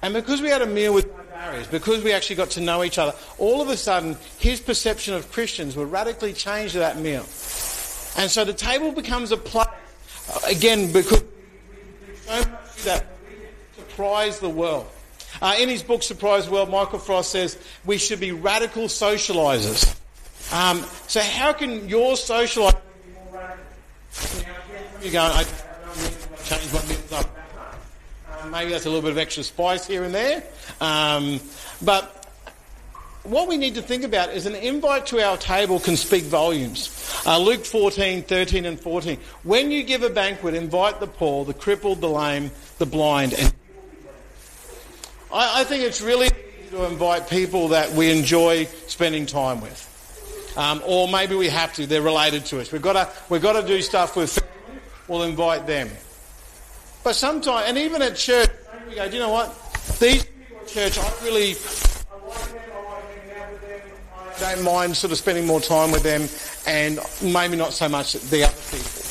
And 0.00 0.14
because 0.14 0.40
we 0.40 0.48
had 0.48 0.62
a 0.62 0.66
meal 0.66 0.94
with 0.94 1.14
barriers, 1.28 1.66
because 1.66 2.02
we 2.02 2.12
actually 2.12 2.36
got 2.36 2.50
to 2.50 2.62
know 2.62 2.82
each 2.82 2.98
other, 2.98 3.14
all 3.36 3.60
of 3.60 3.68
a 3.68 3.76
sudden 3.76 4.16
his 4.38 4.60
perception 4.60 5.12
of 5.12 5.30
Christians 5.30 5.76
were 5.76 5.86
radically 5.86 6.32
change 6.32 6.72
that 6.72 6.98
meal. 6.98 7.26
And 8.16 8.30
so 8.30 8.44
the 8.44 8.54
table 8.54 8.92
becomes 8.92 9.30
a 9.30 9.36
place, 9.36 9.68
uh, 10.30 10.40
again, 10.46 10.90
because 10.90 11.22
so 12.24 12.38
much 12.38 12.84
that 12.84 13.06
surprise 13.76 14.38
the 14.38 14.48
world. 14.48 14.86
Uh, 15.42 15.56
in 15.58 15.68
his 15.68 15.82
book, 15.82 16.04
Surprise 16.04 16.48
World, 16.48 16.70
Michael 16.70 17.00
Frost 17.00 17.32
says 17.32 17.58
we 17.84 17.98
should 17.98 18.20
be 18.20 18.30
radical 18.30 18.84
socialisers. 18.84 19.98
Um, 20.52 20.84
so 21.08 21.20
how 21.20 21.52
can 21.52 21.88
your 21.88 22.12
socialising 22.12 22.80
be 23.04 23.12
more 23.12 23.40
radical? 23.40 25.02
You're 25.02 25.12
going, 25.12 25.32
I 25.32 25.42
change 26.44 26.72
my 26.72 26.84
meals 26.86 27.12
up. 27.12 27.36
Uh, 28.30 28.46
maybe 28.50 28.70
that's 28.70 28.86
a 28.86 28.88
little 28.88 29.02
bit 29.02 29.10
of 29.10 29.18
extra 29.18 29.42
spice 29.42 29.84
here 29.84 30.04
and 30.04 30.14
there. 30.14 30.44
Um, 30.80 31.40
but 31.82 32.22
what 33.24 33.48
we 33.48 33.56
need 33.56 33.74
to 33.74 33.82
think 33.82 34.04
about 34.04 34.30
is 34.30 34.46
an 34.46 34.54
invite 34.54 35.06
to 35.06 35.20
our 35.20 35.36
table 35.36 35.80
can 35.80 35.96
speak 35.96 36.22
volumes. 36.22 37.20
Uh, 37.26 37.38
Luke 37.38 37.64
14, 37.64 38.22
13 38.22 38.64
and 38.64 38.78
14. 38.78 39.18
When 39.42 39.72
you 39.72 39.82
give 39.82 40.04
a 40.04 40.10
banquet, 40.10 40.54
invite 40.54 41.00
the 41.00 41.08
poor, 41.08 41.44
the 41.44 41.54
crippled, 41.54 42.00
the 42.00 42.08
lame, 42.08 42.52
the 42.78 42.86
blind, 42.86 43.34
and 43.34 43.52
I, 45.32 45.60
I 45.60 45.64
think 45.64 45.82
it's 45.84 46.00
really 46.00 46.28
to 46.70 46.84
invite 46.84 47.28
people 47.28 47.68
that 47.68 47.92
we 47.92 48.10
enjoy 48.10 48.66
spending 48.86 49.26
time 49.26 49.60
with. 49.60 49.88
Um, 50.56 50.82
or 50.86 51.08
maybe 51.08 51.34
we 51.34 51.48
have 51.48 51.72
to, 51.74 51.86
they're 51.86 52.02
related 52.02 52.44
to 52.46 52.60
us. 52.60 52.70
We've 52.72 52.82
got 52.82 52.92
to, 52.92 53.08
we've 53.30 53.40
got 53.40 53.60
to 53.60 53.66
do 53.66 53.80
stuff 53.80 54.16
with 54.16 54.30
family, 54.30 54.80
we'll 55.08 55.22
invite 55.22 55.66
them. 55.66 55.88
But 57.02 57.14
sometimes, 57.16 57.68
and 57.68 57.78
even 57.78 58.02
at 58.02 58.16
church, 58.16 58.50
we 58.88 58.94
go, 58.94 59.08
do 59.08 59.14
you 59.14 59.20
know 59.20 59.30
what? 59.30 59.54
These 59.98 60.24
people 60.24 60.58
at 60.58 60.68
church, 60.68 60.98
I 60.98 61.24
really, 61.24 61.56
I 64.36 64.54
don't 64.54 64.62
mind 64.62 64.96
sort 64.96 65.12
of 65.12 65.18
spending 65.18 65.46
more 65.46 65.60
time 65.60 65.90
with 65.90 66.02
them, 66.02 66.28
and 66.66 67.00
maybe 67.22 67.56
not 67.56 67.72
so 67.72 67.88
much 67.88 68.12
the 68.12 68.44
other 68.44 68.54
people. 68.70 69.02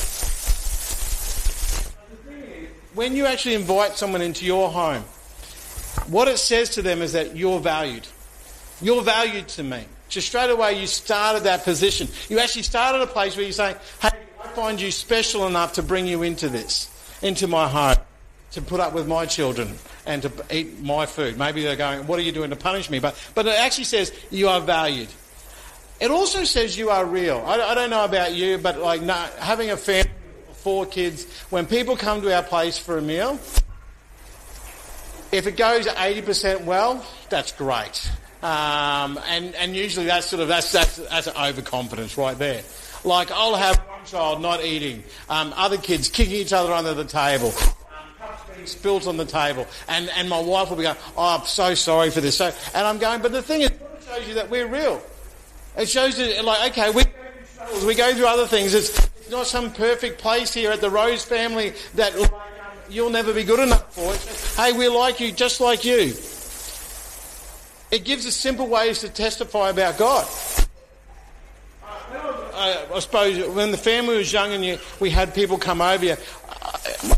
When 2.93 3.15
you 3.15 3.25
actually 3.25 3.55
invite 3.55 3.97
someone 3.97 4.21
into 4.21 4.45
your 4.45 4.69
home, 4.69 5.03
what 6.11 6.27
it 6.27 6.37
says 6.37 6.71
to 6.71 6.81
them 6.81 7.01
is 7.01 7.13
that 7.13 7.35
you're 7.35 7.59
valued. 7.59 8.05
You're 8.81 9.01
valued 9.01 9.47
to 9.49 9.63
me. 9.63 9.85
Just 10.09 10.27
straight 10.27 10.49
away, 10.49 10.79
you 10.79 10.87
started 10.87 11.43
that 11.43 11.63
position. 11.63 12.09
You 12.27 12.39
actually 12.39 12.63
started 12.63 13.01
a 13.01 13.07
place 13.07 13.35
where 13.35 13.43
you're 13.45 13.53
saying, 13.53 13.77
hey, 14.01 14.09
I 14.43 14.47
find 14.49 14.81
you 14.81 14.91
special 14.91 15.47
enough 15.47 15.73
to 15.73 15.83
bring 15.83 16.05
you 16.05 16.23
into 16.23 16.49
this, 16.49 16.89
into 17.21 17.47
my 17.47 17.67
home, 17.69 17.95
to 18.51 18.61
put 18.61 18.81
up 18.81 18.93
with 18.93 19.07
my 19.07 19.25
children 19.25 19.75
and 20.05 20.21
to 20.23 20.31
eat 20.51 20.81
my 20.81 21.05
food. 21.05 21.37
Maybe 21.37 21.63
they're 21.63 21.77
going, 21.77 22.05
what 22.07 22.19
are 22.19 22.23
you 22.23 22.33
doing 22.33 22.49
to 22.49 22.57
punish 22.57 22.89
me? 22.89 22.99
But, 22.99 23.15
but 23.33 23.45
it 23.45 23.57
actually 23.57 23.85
says 23.85 24.11
you 24.29 24.49
are 24.49 24.59
valued. 24.59 25.07
It 26.01 26.11
also 26.11 26.43
says 26.43 26.77
you 26.77 26.89
are 26.89 27.05
real. 27.05 27.41
I, 27.45 27.61
I 27.61 27.73
don't 27.73 27.89
know 27.89 28.03
about 28.03 28.33
you, 28.33 28.57
but 28.57 28.79
like 28.79 29.01
having 29.01 29.69
a 29.69 29.77
family, 29.77 30.11
four 30.55 30.85
kids, 30.85 31.25
when 31.51 31.65
people 31.65 31.95
come 31.95 32.21
to 32.21 32.35
our 32.35 32.43
place 32.43 32.77
for 32.77 32.97
a 32.97 33.01
meal, 33.01 33.39
if 35.31 35.47
it 35.47 35.57
goes 35.57 35.87
80% 35.87 36.65
well, 36.65 37.05
that's 37.29 37.51
great. 37.51 38.09
Um, 38.43 39.19
and, 39.27 39.53
and 39.55 39.75
usually 39.75 40.07
that's 40.07 40.27
sort 40.27 40.41
of, 40.41 40.47
that's, 40.47 40.71
that's, 40.71 40.97
that's 40.97 41.27
an 41.27 41.35
overconfidence 41.37 42.17
right 42.17 42.37
there. 42.37 42.63
Like 43.03 43.31
I'll 43.31 43.55
have 43.55 43.77
one 43.77 44.05
child 44.05 44.41
not 44.41 44.63
eating, 44.63 45.03
um, 45.29 45.53
other 45.55 45.77
kids 45.77 46.09
kicking 46.09 46.35
each 46.35 46.53
other 46.53 46.73
under 46.73 46.93
the 46.93 47.05
table, 47.05 47.47
um, 47.47 47.73
cups 48.19 48.43
being 48.53 48.67
spilt 48.67 49.07
on 49.07 49.17
the 49.17 49.25
table, 49.25 49.67
and, 49.87 50.09
and 50.09 50.29
my 50.29 50.39
wife 50.39 50.69
will 50.69 50.77
be 50.77 50.83
going, 50.83 50.97
oh, 51.17 51.39
I'm 51.39 51.45
so 51.45 51.75
sorry 51.75 52.09
for 52.09 52.21
this. 52.21 52.37
So, 52.37 52.51
and 52.73 52.87
I'm 52.87 52.97
going, 52.97 53.21
but 53.21 53.31
the 53.31 53.41
thing 53.41 53.61
is, 53.61 53.69
it 53.69 53.81
shows 54.05 54.27
you 54.27 54.33
that 54.35 54.49
we're 54.49 54.67
real. 54.67 55.01
It 55.77 55.87
shows 55.87 56.19
you, 56.19 56.41
like, 56.43 56.71
okay, 56.71 56.89
we 56.91 57.03
we 57.85 57.95
go 57.95 58.13
through 58.13 58.25
other 58.25 58.47
things. 58.47 58.73
It's, 58.73 58.89
it's 59.17 59.29
not 59.29 59.47
some 59.47 59.71
perfect 59.71 60.19
place 60.19 60.53
here 60.53 60.71
at 60.71 60.81
the 60.81 60.89
Rose 60.89 61.23
family 61.23 61.73
that 61.95 62.13
you'll 62.91 63.09
never 63.09 63.33
be 63.33 63.43
good 63.43 63.59
enough 63.59 63.93
for. 63.93 64.13
It's 64.13 64.55
hey, 64.55 64.73
we're 64.73 64.91
like 64.91 65.19
you 65.19 65.31
just 65.31 65.61
like 65.61 65.85
you. 65.85 66.13
It 67.91 68.05
gives 68.05 68.25
us 68.25 68.35
simple 68.35 68.67
ways 68.67 68.99
to 68.99 69.09
testify 69.09 69.69
about 69.69 69.97
God. 69.97 70.27
I, 72.53 72.85
I 72.93 72.99
suppose 72.99 73.47
when 73.55 73.71
the 73.71 73.77
family 73.77 74.17
was 74.17 74.31
young 74.31 74.51
and 74.51 74.63
you, 74.63 74.77
we 74.99 75.09
had 75.09 75.33
people 75.33 75.57
come 75.57 75.81
over 75.81 76.05
you, 76.05 76.11
uh, 76.13 77.15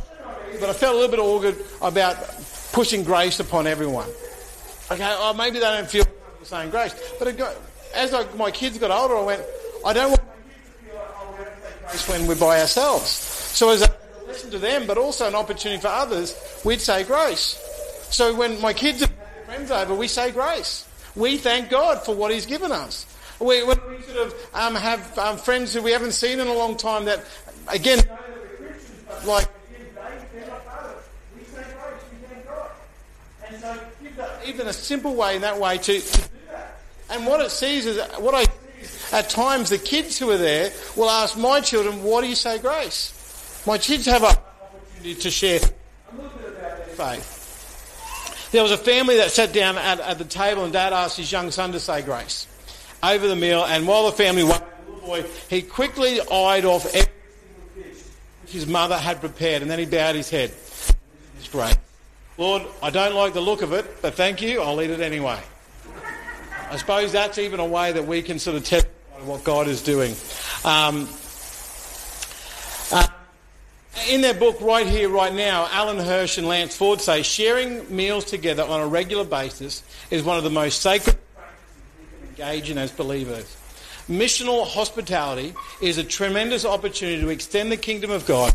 but 0.59 0.69
I 0.69 0.73
felt 0.73 0.95
a 0.95 0.97
little 0.97 1.11
bit 1.11 1.19
awkward 1.19 1.57
about 1.81 2.17
pushing 2.71 3.03
grace 3.03 3.39
upon 3.39 3.67
everyone. 3.67 4.07
Okay, 4.91 5.15
oh, 5.17 5.33
maybe 5.33 5.59
they 5.59 5.65
don't 5.65 5.89
feel 5.89 6.05
the 6.39 6.45
same 6.45 6.69
grace. 6.69 6.95
But 7.19 7.35
got, 7.37 7.55
as 7.95 8.13
I, 8.13 8.31
my 8.35 8.51
kids 8.51 8.77
got 8.77 8.91
older, 8.91 9.17
I 9.17 9.23
went, 9.23 9.41
I 9.85 9.93
don't 9.93 10.09
want 10.09 10.21
my 10.23 10.33
kids 10.53 10.65
to 10.65 10.85
feel 10.85 10.95
like, 10.95 11.07
oh, 11.17 11.35
we 11.37 11.43
take 11.45 11.87
grace 11.87 12.09
when 12.09 12.27
we're 12.27 12.35
by 12.35 12.61
ourselves. 12.61 13.09
So 13.09 13.69
as 13.69 13.81
a 13.81 14.02
to 14.41 14.59
them, 14.59 14.87
but 14.87 14.97
also 14.97 15.27
an 15.27 15.35
opportunity 15.35 15.81
for 15.81 15.87
others, 15.87 16.35
we'd 16.63 16.81
say 16.81 17.03
grace. 17.03 17.59
So 18.09 18.35
when 18.35 18.61
my 18.61 18.73
kids 18.73 19.01
have 19.01 19.11
friends 19.45 19.71
over, 19.71 19.95
we 19.95 20.07
say 20.07 20.31
grace. 20.31 20.87
We 21.15 21.37
thank 21.37 21.69
God 21.69 22.03
for 22.03 22.15
what 22.15 22.31
He's 22.31 22.45
given 22.45 22.71
us. 22.71 23.05
We, 23.39 23.63
when 23.63 23.79
we 23.89 24.01
sort 24.03 24.27
of 24.27 24.35
um, 24.53 24.75
have 24.75 25.17
um, 25.17 25.37
friends 25.37 25.73
who 25.73 25.81
we 25.81 25.91
haven't 25.91 26.13
seen 26.13 26.39
in 26.39 26.47
a 26.47 26.53
long 26.53 26.77
time 26.77 27.05
that, 27.05 27.25
again, 27.67 27.99
like, 29.25 29.47
and 33.47 33.61
so 33.61 33.79
even 34.45 34.67
a 34.67 34.73
simple 34.73 35.15
way 35.15 35.35
in 35.35 35.41
that 35.41 35.59
way 35.59 35.77
to, 35.77 35.99
to 35.99 36.17
do 36.21 36.27
that. 36.49 36.81
And 37.09 37.25
what 37.25 37.41
it 37.41 37.51
sees 37.51 37.85
is, 37.85 37.99
what 38.19 38.33
I 38.35 38.45
at 39.13 39.29
times 39.29 39.69
the 39.69 39.77
kids 39.77 40.17
who 40.17 40.31
are 40.31 40.37
there 40.37 40.71
will 40.95 41.09
ask 41.09 41.37
my 41.37 41.61
children, 41.61 42.03
what 42.03 42.21
do 42.21 42.27
you 42.27 42.35
say 42.35 42.57
grace? 42.57 43.13
My 43.65 43.77
kids 43.77 44.05
have 44.07 44.23
an 44.23 44.35
opportunity 44.35 45.15
to 45.15 45.31
share 45.31 45.59
a 45.59 46.15
little 46.15 46.37
bit 46.37 46.49
about 46.49 46.77
their 46.77 46.95
faith. 46.95 48.49
There 48.51 48.61
was 48.61 48.71
a 48.71 48.77
family 48.77 49.15
that 49.17 49.31
sat 49.31 49.53
down 49.53 49.77
at, 49.77 49.99
at 49.99 50.17
the 50.17 50.25
table 50.25 50.63
and 50.63 50.73
dad 50.73 50.91
asked 50.91 51.17
his 51.17 51.31
young 51.31 51.49
son 51.49 51.71
to 51.71 51.79
say 51.79 52.01
grace 52.01 52.47
over 53.01 53.27
the 53.27 53.35
meal 53.35 53.63
and 53.63 53.87
while 53.87 54.05
the 54.05 54.11
family 54.11 54.43
waited, 54.43 54.61
the 54.85 54.91
little 54.91 55.07
boy, 55.07 55.25
he 55.49 55.61
quickly 55.61 56.19
eyed 56.21 56.65
off 56.65 56.85
every 56.87 56.99
single 57.01 57.89
dish 57.89 58.03
which 58.41 58.51
his 58.51 58.67
mother 58.67 58.97
had 58.97 59.21
prepared 59.21 59.61
and 59.61 59.71
then 59.71 59.79
he 59.79 59.85
bowed 59.85 60.15
his 60.15 60.29
head. 60.29 60.51
It's 61.39 61.47
great. 61.49 61.77
Lord, 62.37 62.63
I 62.81 62.89
don't 62.89 63.15
like 63.15 63.33
the 63.33 63.41
look 63.41 63.61
of 63.61 63.73
it, 63.73 64.01
but 64.01 64.15
thank 64.15 64.41
you, 64.41 64.61
I'll 64.61 64.81
eat 64.81 64.89
it 64.89 64.99
anyway. 64.99 65.39
I 66.69 66.77
suppose 66.77 67.11
that's 67.11 67.37
even 67.37 67.59
a 67.59 67.65
way 67.65 67.91
that 67.93 68.05
we 68.05 68.21
can 68.21 68.39
sort 68.39 68.57
of 68.57 68.65
test 68.65 68.87
what 69.23 69.43
God 69.43 69.67
is 69.67 69.81
doing. 69.81 70.15
Um, 70.65 71.07
in 74.09 74.21
their 74.21 74.33
book, 74.33 74.59
Right 74.61 74.87
Here, 74.87 75.09
Right 75.09 75.33
Now, 75.33 75.67
Alan 75.71 75.99
Hirsch 75.99 76.37
and 76.37 76.47
Lance 76.47 76.75
Ford 76.75 76.99
say 77.01 77.21
sharing 77.21 77.95
meals 77.95 78.25
together 78.25 78.63
on 78.63 78.79
a 78.79 78.87
regular 78.87 79.23
basis 79.23 79.83
is 80.11 80.23
one 80.23 80.37
of 80.37 80.43
the 80.43 80.49
most 80.49 80.81
sacred 80.81 81.17
practices 81.35 81.75
we 81.99 82.17
can 82.17 82.29
engage 82.29 82.69
in 82.69 82.77
as 82.77 82.91
believers. 82.91 83.57
Missional 84.09 84.67
hospitality 84.67 85.53
is 85.81 85.97
a 85.97 86.03
tremendous 86.03 86.65
opportunity 86.65 87.21
to 87.21 87.29
extend 87.29 87.71
the 87.71 87.77
kingdom 87.77 88.11
of 88.11 88.25
God. 88.25 88.53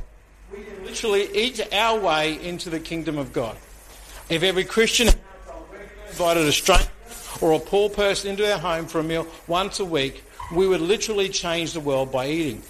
We 0.52 0.62
can 0.62 0.85
literally 0.85 1.28
eat 1.35 1.73
our 1.73 1.99
way 1.99 2.42
into 2.42 2.68
the 2.68 2.80
kingdom 2.80 3.16
of 3.16 3.33
God. 3.33 3.57
If 4.28 4.42
every 4.42 4.64
Christian 4.64 5.09
invited 6.09 6.47
a 6.47 6.52
stranger 6.52 6.88
or 7.40 7.52
a 7.52 7.59
poor 7.59 7.88
person 7.88 8.30
into 8.30 8.42
their 8.42 8.59
home 8.59 8.87
for 8.87 8.99
a 8.99 9.04
meal 9.04 9.26
once 9.47 9.80
a 9.80 9.85
week, 9.85 10.25
we 10.52 10.66
would 10.66 10.80
literally 10.80 11.28
change 11.28 11.73
the 11.73 11.80
world 11.80 12.11
by 12.11 12.28
eating. 12.28 12.62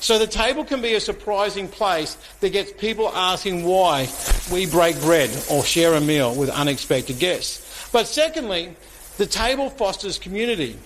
So 0.00 0.18
the 0.18 0.26
table 0.26 0.64
can 0.64 0.80
be 0.80 0.94
a 0.94 1.00
surprising 1.00 1.68
place 1.68 2.16
that 2.40 2.50
gets 2.50 2.72
people 2.72 3.08
asking 3.08 3.64
why 3.64 4.08
we 4.52 4.66
break 4.66 5.00
bread 5.00 5.30
or 5.50 5.64
share 5.64 5.94
a 5.94 6.00
meal 6.00 6.34
with 6.34 6.50
unexpected 6.50 7.18
guests. 7.18 7.90
But 7.92 8.06
secondly, 8.06 8.76
the 9.16 9.26
table 9.26 9.70
fosters 9.70 10.18
community. 10.18 10.78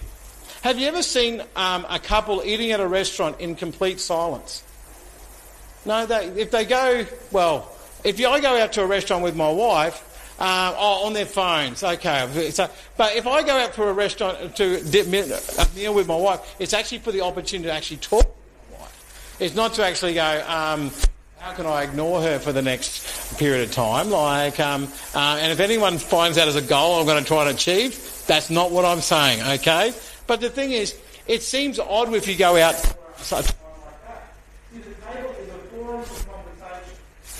Have 0.63 0.79
you 0.79 0.87
ever 0.87 1.03
seen 1.03 1.43
um, 1.57 1.85
a 1.91 1.99
couple 1.99 2.43
eating 2.45 2.71
at 2.71 2.81
a 2.81 2.87
restaurant 2.87 3.41
in 3.41 3.57
complete 3.57 4.01
silence? 4.01 4.63
No, 5.85 6.07
they, 6.07 6.29
if 6.29 6.51
they 6.51 6.65
go, 6.65 7.05
well, 7.33 7.69
If 8.05 8.21
I 8.21 8.41
go 8.41 8.61
out 8.61 8.73
to 8.73 8.83
a 8.83 8.87
restaurant 8.87 9.23
with 9.23 9.37
my 9.37 9.51
wife, 9.51 10.09
uh, 10.41 10.75
oh, 10.77 11.07
on 11.07 11.13
their 11.13 11.27
phones, 11.27 11.85
okay. 11.85 12.51
So, 12.51 12.69
but 12.97 13.15
if 13.15 13.27
I 13.29 13.43
go 13.45 13.57
out 13.57 13.75
for 13.75 13.89
a 13.91 13.93
restaurant 13.93 14.57
to 14.57 14.79
a 14.79 15.77
meal 15.77 15.95
with 15.95 16.09
my 16.09 16.17
wife, 16.17 16.41
it's 16.59 16.73
actually 16.73 16.99
for 16.99 17.13
the 17.13 17.21
opportunity 17.21 17.69
to 17.69 17.73
actually 17.73 17.99
talk 17.99 18.27
It's 19.39 19.55
not 19.55 19.75
to 19.75 19.85
actually 19.85 20.15
go, 20.15 20.45
um, 20.47 20.91
how 21.39 21.53
can 21.53 21.67
I 21.67 21.83
ignore 21.83 22.23
her 22.23 22.39
for 22.39 22.53
the 22.53 22.63
next 22.63 23.39
period 23.39 23.69
of 23.69 23.75
time? 23.75 24.11
Like, 24.11 24.61
um, 24.61 24.89
uh, 25.15 25.39
and 25.41 25.51
if 25.51 25.59
anyone 25.59 25.99
finds 25.99 26.37
that 26.37 26.49
as 26.49 26.57
a 26.57 26.63
goal 26.63 27.01
I'm 27.01 27.07
going 27.07 27.23
to 27.23 27.27
try 27.27 27.49
and 27.49 27.57
achieve, 27.57 28.25
that's 28.27 28.51
not 28.51 28.71
what 28.71 28.85
I'm 28.85 29.01
saying, 29.01 29.43
okay? 29.61 29.93
But 30.27 30.41
the 30.41 30.51
thing 30.51 30.73
is, 30.73 30.97
it 31.27 31.43
seems 31.43 31.79
odd 31.79 32.13
if 32.15 32.29
you 32.29 32.37
go 32.37 32.57
out. 32.57 32.75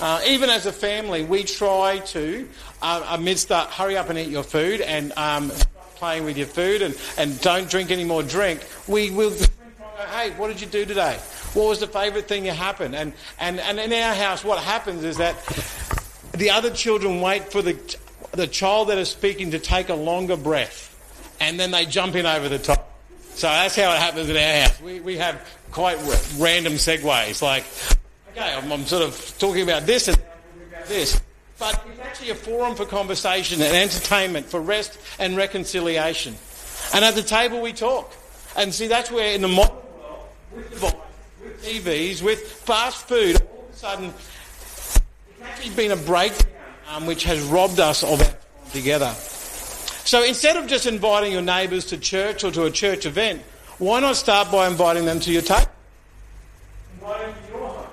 Uh, 0.01 0.21
even 0.27 0.51
as 0.51 0.67
a 0.67 0.73
family, 0.73 1.23
we 1.23 1.45
try 1.45 1.99
to, 1.99 2.49
uh, 2.81 3.07
amidst 3.11 3.49
the 3.49 3.61
hurry 3.61 3.97
up 3.97 4.09
and 4.09 4.19
eat 4.19 4.29
your 4.29 4.43
food 4.43 4.81
and 4.81 5.13
um, 5.17 5.51
playing 5.95 6.25
with 6.25 6.37
your 6.37 6.49
food 6.49 6.83
and, 6.83 6.99
and 7.17 7.41
don't 7.41 7.71
drink 7.71 7.93
any 7.93 8.03
more 8.03 8.25
drink, 8.25 8.67
we 8.89 9.11
will 9.11 9.33
hey, 10.11 10.31
what 10.33 10.49
did 10.49 10.61
you 10.61 10.67
do 10.67 10.85
today? 10.85 11.19
What 11.55 11.69
was 11.69 11.81
the 11.81 11.87
favourite 11.87 12.29
thing 12.29 12.45
that 12.45 12.55
happened? 12.55 12.95
And, 12.95 13.13
and, 13.39 13.61
and 13.61 13.79
in 13.79 13.93
our 13.93 14.15
house, 14.15 14.45
what 14.45 14.59
happens 14.63 15.05
is 15.05 15.19
that 15.19 15.37
the 16.33 16.51
other 16.51 16.71
children 16.71 17.21
wait 17.21 17.53
for 17.53 17.63
the, 17.63 17.79
the 18.33 18.47
child 18.47 18.89
that 18.89 18.99
is 18.99 19.09
speaking 19.09 19.51
to 19.51 19.59
take 19.59 19.89
a 19.89 19.95
longer 19.95 20.37
breath 20.37 20.89
and 21.41 21.59
then 21.59 21.73
they 21.73 21.85
jump 21.85 22.15
in 22.15 22.25
over 22.25 22.49
the 22.49 22.59
top. 22.59 22.89
So 23.35 23.49
that's 23.49 23.75
how 23.75 23.93
it 23.93 23.99
happens 23.99 24.29
in 24.29 24.37
our 24.37 24.63
house. 24.63 24.81
We, 24.81 25.01
we 25.01 25.17
have 25.17 25.47
quite 25.73 25.97
random 26.39 26.75
segues. 26.75 27.43
Like, 27.43 27.65
okay, 28.31 28.55
I'm, 28.55 28.71
I'm 28.71 28.87
sort 28.87 29.03
of 29.03 29.35
talking 29.39 29.63
about 29.63 29.85
this 29.85 30.09
and 30.09 30.21
this. 30.87 31.21
But 31.59 31.85
it's 31.91 32.01
actually 32.01 32.31
a 32.31 32.35
forum 32.35 32.75
for 32.77 32.85
conversation 32.85 33.61
and 33.61 33.75
entertainment, 33.75 34.47
for 34.47 34.61
rest 34.61 34.99
and 35.19 35.37
reconciliation. 35.37 36.35
And 36.95 37.05
at 37.05 37.15
the 37.15 37.23
table 37.23 37.61
we 37.61 37.73
talk. 37.73 38.13
And 38.57 38.73
see, 38.73 38.87
that's 38.87 39.11
where 39.11 39.35
in 39.35 39.43
the 39.43 39.49
modern 39.49 39.77
world, 39.77 40.29
with 40.55 40.71
devices, 40.71 40.99
with 41.43 41.52
TVs, 41.63 42.23
with 42.23 42.41
fast 42.43 43.07
food, 43.07 43.41
all 43.41 43.65
of 43.69 43.75
a 43.75 43.77
sudden, 43.77 44.07
it's 44.07 45.01
actually 45.43 45.75
been 45.75 45.93
a 45.93 45.97
breakdown 45.97 46.49
um, 46.89 47.07
which 47.07 47.23
has 47.25 47.41
robbed 47.43 47.79
us 47.79 48.03
of 48.03 48.21
our 48.21 48.27
time 48.27 48.37
together. 48.73 49.13
So 50.05 50.25
instead 50.25 50.57
of 50.57 50.67
just 50.67 50.87
inviting 50.87 51.33
your 51.33 51.43
neighbours 51.43 51.87
to 51.87 51.99
church 51.99 52.43
or 52.43 52.51
to 52.51 52.65
a 52.65 52.71
church 52.71 53.07
event, 53.07 53.43
why 53.79 54.01
not 54.01 54.17
start 54.17 54.51
by 54.51 54.67
inviting 54.67 55.05
them 55.05 55.21
to 55.21 55.33
your 55.33 55.43
table? 55.43 55.71
Invite 56.95 57.21
them 57.21 57.35
to 57.47 57.53
your 57.53 57.69
home. 57.69 57.87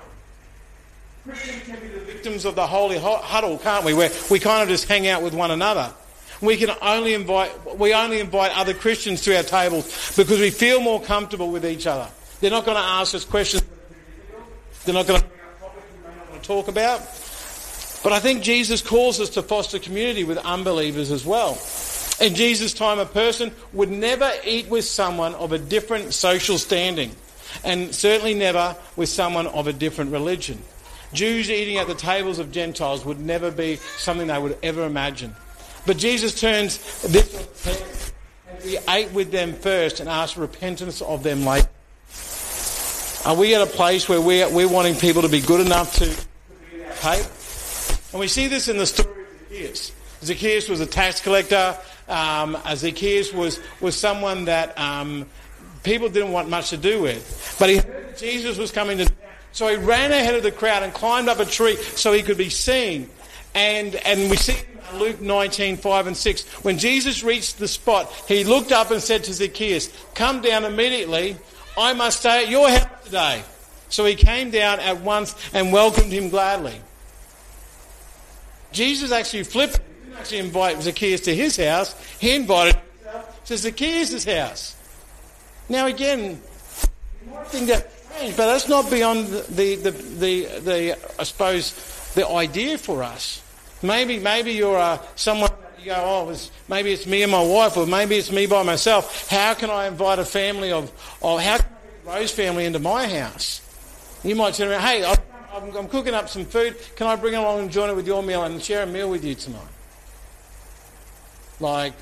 Christians 1.24 1.62
can 1.62 1.80
be 1.80 1.88
the 1.88 2.00
victims 2.00 2.44
of 2.44 2.56
the 2.56 2.66
holy 2.66 2.98
huddle, 2.98 3.56
can't 3.58 3.84
we? 3.84 3.94
Where 3.94 4.10
we 4.30 4.40
kind 4.40 4.64
of 4.64 4.68
just 4.68 4.88
hang 4.88 5.06
out 5.06 5.22
with 5.22 5.32
one 5.32 5.52
another. 5.52 5.92
We 6.40 6.56
can 6.56 6.70
only 6.82 7.14
invite, 7.14 7.78
we 7.78 7.94
only 7.94 8.18
invite 8.18 8.56
other 8.56 8.74
Christians 8.74 9.20
to 9.22 9.36
our 9.36 9.42
tables 9.42 10.16
because 10.16 10.40
we 10.40 10.50
feel 10.50 10.80
more 10.80 11.00
comfortable 11.00 11.50
with 11.52 11.64
each 11.64 11.86
other. 11.86 12.08
They're 12.40 12.50
not 12.50 12.64
going 12.64 12.76
to 12.76 12.82
ask 12.82 13.14
us 13.14 13.24
questions. 13.24 13.62
They're 14.84 14.94
not 14.94 15.06
going 15.06 15.20
to 15.20 15.26
want 15.62 16.42
to 16.42 16.46
talk 16.46 16.68
about. 16.68 17.00
But 18.02 18.12
I 18.12 18.18
think 18.18 18.42
Jesus 18.42 18.80
calls 18.80 19.20
us 19.20 19.28
to 19.30 19.42
foster 19.42 19.78
community 19.78 20.24
with 20.24 20.38
unbelievers 20.38 21.10
as 21.10 21.26
well. 21.26 21.58
In 22.20 22.34
Jesus' 22.34 22.72
time, 22.72 22.98
a 22.98 23.06
person 23.06 23.52
would 23.72 23.90
never 23.90 24.30
eat 24.44 24.68
with 24.68 24.84
someone 24.84 25.34
of 25.34 25.52
a 25.52 25.58
different 25.58 26.14
social 26.14 26.58
standing, 26.58 27.14
and 27.64 27.94
certainly 27.94 28.34
never 28.34 28.76
with 28.96 29.08
someone 29.08 29.46
of 29.48 29.66
a 29.66 29.72
different 29.72 30.12
religion. 30.12 30.58
Jews 31.12 31.50
eating 31.50 31.76
at 31.76 31.88
the 31.88 31.94
tables 31.94 32.38
of 32.38 32.52
Gentiles 32.52 33.04
would 33.04 33.20
never 33.20 33.50
be 33.50 33.76
something 33.98 34.28
they 34.28 34.38
would 34.38 34.56
ever 34.62 34.84
imagine. 34.86 35.34
But 35.86 35.96
Jesus 35.96 36.38
turns 36.38 36.78
this 37.02 38.12
and 38.48 38.64
we 38.64 38.78
ate 38.88 39.10
with 39.12 39.30
them 39.32 39.54
first 39.54 40.00
and 40.00 40.08
asked 40.08 40.36
repentance 40.36 41.02
of 41.02 41.22
them 41.22 41.44
later. 41.44 41.68
Are 43.24 43.36
we 43.36 43.54
at 43.54 43.60
a 43.60 43.66
place 43.66 44.08
where 44.08 44.20
we're, 44.20 44.48
we're 44.48 44.68
wanting 44.68 44.94
people 44.94 45.22
to 45.22 45.28
be 45.28 45.40
good 45.40 45.64
enough 45.64 45.94
to, 45.96 46.06
pay? 47.00 47.22
And 48.12 48.20
we 48.20 48.28
see 48.28 48.48
this 48.48 48.68
in 48.68 48.78
the 48.78 48.86
story 48.86 49.22
of 49.22 49.48
Zacchaeus. 49.48 49.92
Zacchaeus 50.22 50.68
was 50.68 50.80
a 50.80 50.86
tax 50.86 51.20
collector. 51.20 51.76
Um, 52.08 52.56
Zacchaeus 52.74 53.32
was, 53.32 53.60
was 53.80 53.94
someone 53.94 54.46
that 54.46 54.78
um, 54.78 55.26
people 55.82 56.08
didn't 56.08 56.32
want 56.32 56.48
much 56.48 56.70
to 56.70 56.78
do 56.78 57.02
with. 57.02 57.56
But 57.58 57.68
he 57.68 57.76
heard 57.76 58.16
Jesus 58.16 58.56
was 58.56 58.72
coming 58.72 58.98
to 58.98 59.12
so 59.52 59.68
he 59.68 59.76
ran 59.76 60.12
ahead 60.12 60.34
of 60.34 60.42
the 60.42 60.52
crowd 60.52 60.82
and 60.82 60.92
climbed 60.92 61.28
up 61.28 61.40
a 61.40 61.44
tree 61.44 61.76
so 61.76 62.12
he 62.12 62.22
could 62.22 62.38
be 62.38 62.50
seen. 62.50 63.10
And, 63.54 63.96
and 63.96 64.30
we 64.30 64.36
see 64.36 64.56
Luke 64.94 65.20
19, 65.20 65.76
5 65.76 66.06
and 66.06 66.16
6. 66.16 66.64
When 66.64 66.78
Jesus 66.78 67.24
reached 67.24 67.58
the 67.58 67.66
spot, 67.66 68.12
he 68.28 68.44
looked 68.44 68.72
up 68.72 68.90
and 68.90 69.02
said 69.02 69.24
to 69.24 69.32
Zacchaeus, 69.32 69.90
Come 70.14 70.40
down 70.40 70.64
immediately. 70.64 71.36
I 71.80 71.94
must 71.94 72.20
stay 72.20 72.44
at 72.44 72.50
your 72.50 72.68
house 72.68 73.04
today. 73.04 73.42
So 73.88 74.04
he 74.04 74.14
came 74.14 74.50
down 74.50 74.78
at 74.80 75.00
once 75.00 75.34
and 75.52 75.72
welcomed 75.72 76.12
him 76.12 76.28
gladly. 76.28 76.80
Jesus 78.72 79.10
actually 79.10 79.44
flipped. 79.44 79.78
He 79.78 80.04
didn't 80.04 80.18
actually 80.18 80.38
invite 80.38 80.82
Zacchaeus 80.82 81.22
to 81.22 81.34
his 81.34 81.56
house. 81.56 81.94
He 82.20 82.34
invited 82.34 82.76
himself 82.76 83.44
to 83.46 83.56
Zacchaeus' 83.56 84.24
house. 84.24 84.76
Now 85.68 85.86
again, 85.86 86.40
you 87.24 87.32
might 87.32 87.46
think 87.48 87.68
that 87.68 87.90
strange, 87.90 88.36
but 88.36 88.46
that's 88.46 88.68
not 88.68 88.90
beyond 88.90 89.28
the, 89.28 89.76
the, 89.76 89.90
the, 89.90 90.44
the, 90.60 90.98
I 91.18 91.24
suppose, 91.24 92.12
the 92.14 92.28
idea 92.28 92.78
for 92.78 93.02
us. 93.02 93.42
Maybe, 93.82 94.18
maybe 94.18 94.52
you're 94.52 94.78
uh, 94.78 94.98
someone 95.16 95.50
you 95.80 95.86
go, 95.86 95.96
oh, 95.96 96.36
maybe 96.68 96.92
it's 96.92 97.06
me 97.06 97.22
and 97.22 97.32
my 97.32 97.42
wife, 97.42 97.76
or 97.76 97.86
maybe 97.86 98.16
it's 98.16 98.30
me 98.30 98.46
by 98.46 98.62
myself. 98.62 99.28
How 99.28 99.54
can 99.54 99.70
I 99.70 99.86
invite 99.86 100.18
a 100.18 100.24
family 100.24 100.72
of, 100.72 100.90
or 101.20 101.40
how 101.40 101.58
can 101.58 101.66
I 101.66 102.10
get 102.10 102.14
Rose 102.14 102.30
family 102.30 102.64
into 102.64 102.78
my 102.78 103.08
house? 103.08 103.60
You 104.22 104.34
might 104.34 104.54
turn 104.54 104.68
around, 104.68 104.82
hey, 104.82 105.04
I'm, 105.04 105.76
I'm 105.76 105.88
cooking 105.88 106.14
up 106.14 106.28
some 106.28 106.44
food. 106.44 106.76
Can 106.96 107.06
I 107.06 107.16
bring 107.16 107.34
along 107.34 107.60
and 107.60 107.70
join 107.70 107.90
it 107.90 107.96
with 107.96 108.06
your 108.06 108.22
meal 108.22 108.44
and 108.44 108.62
share 108.62 108.82
a 108.82 108.86
meal 108.86 109.10
with 109.10 109.24
you 109.24 109.34
tonight? 109.34 109.62
Like, 111.58 111.94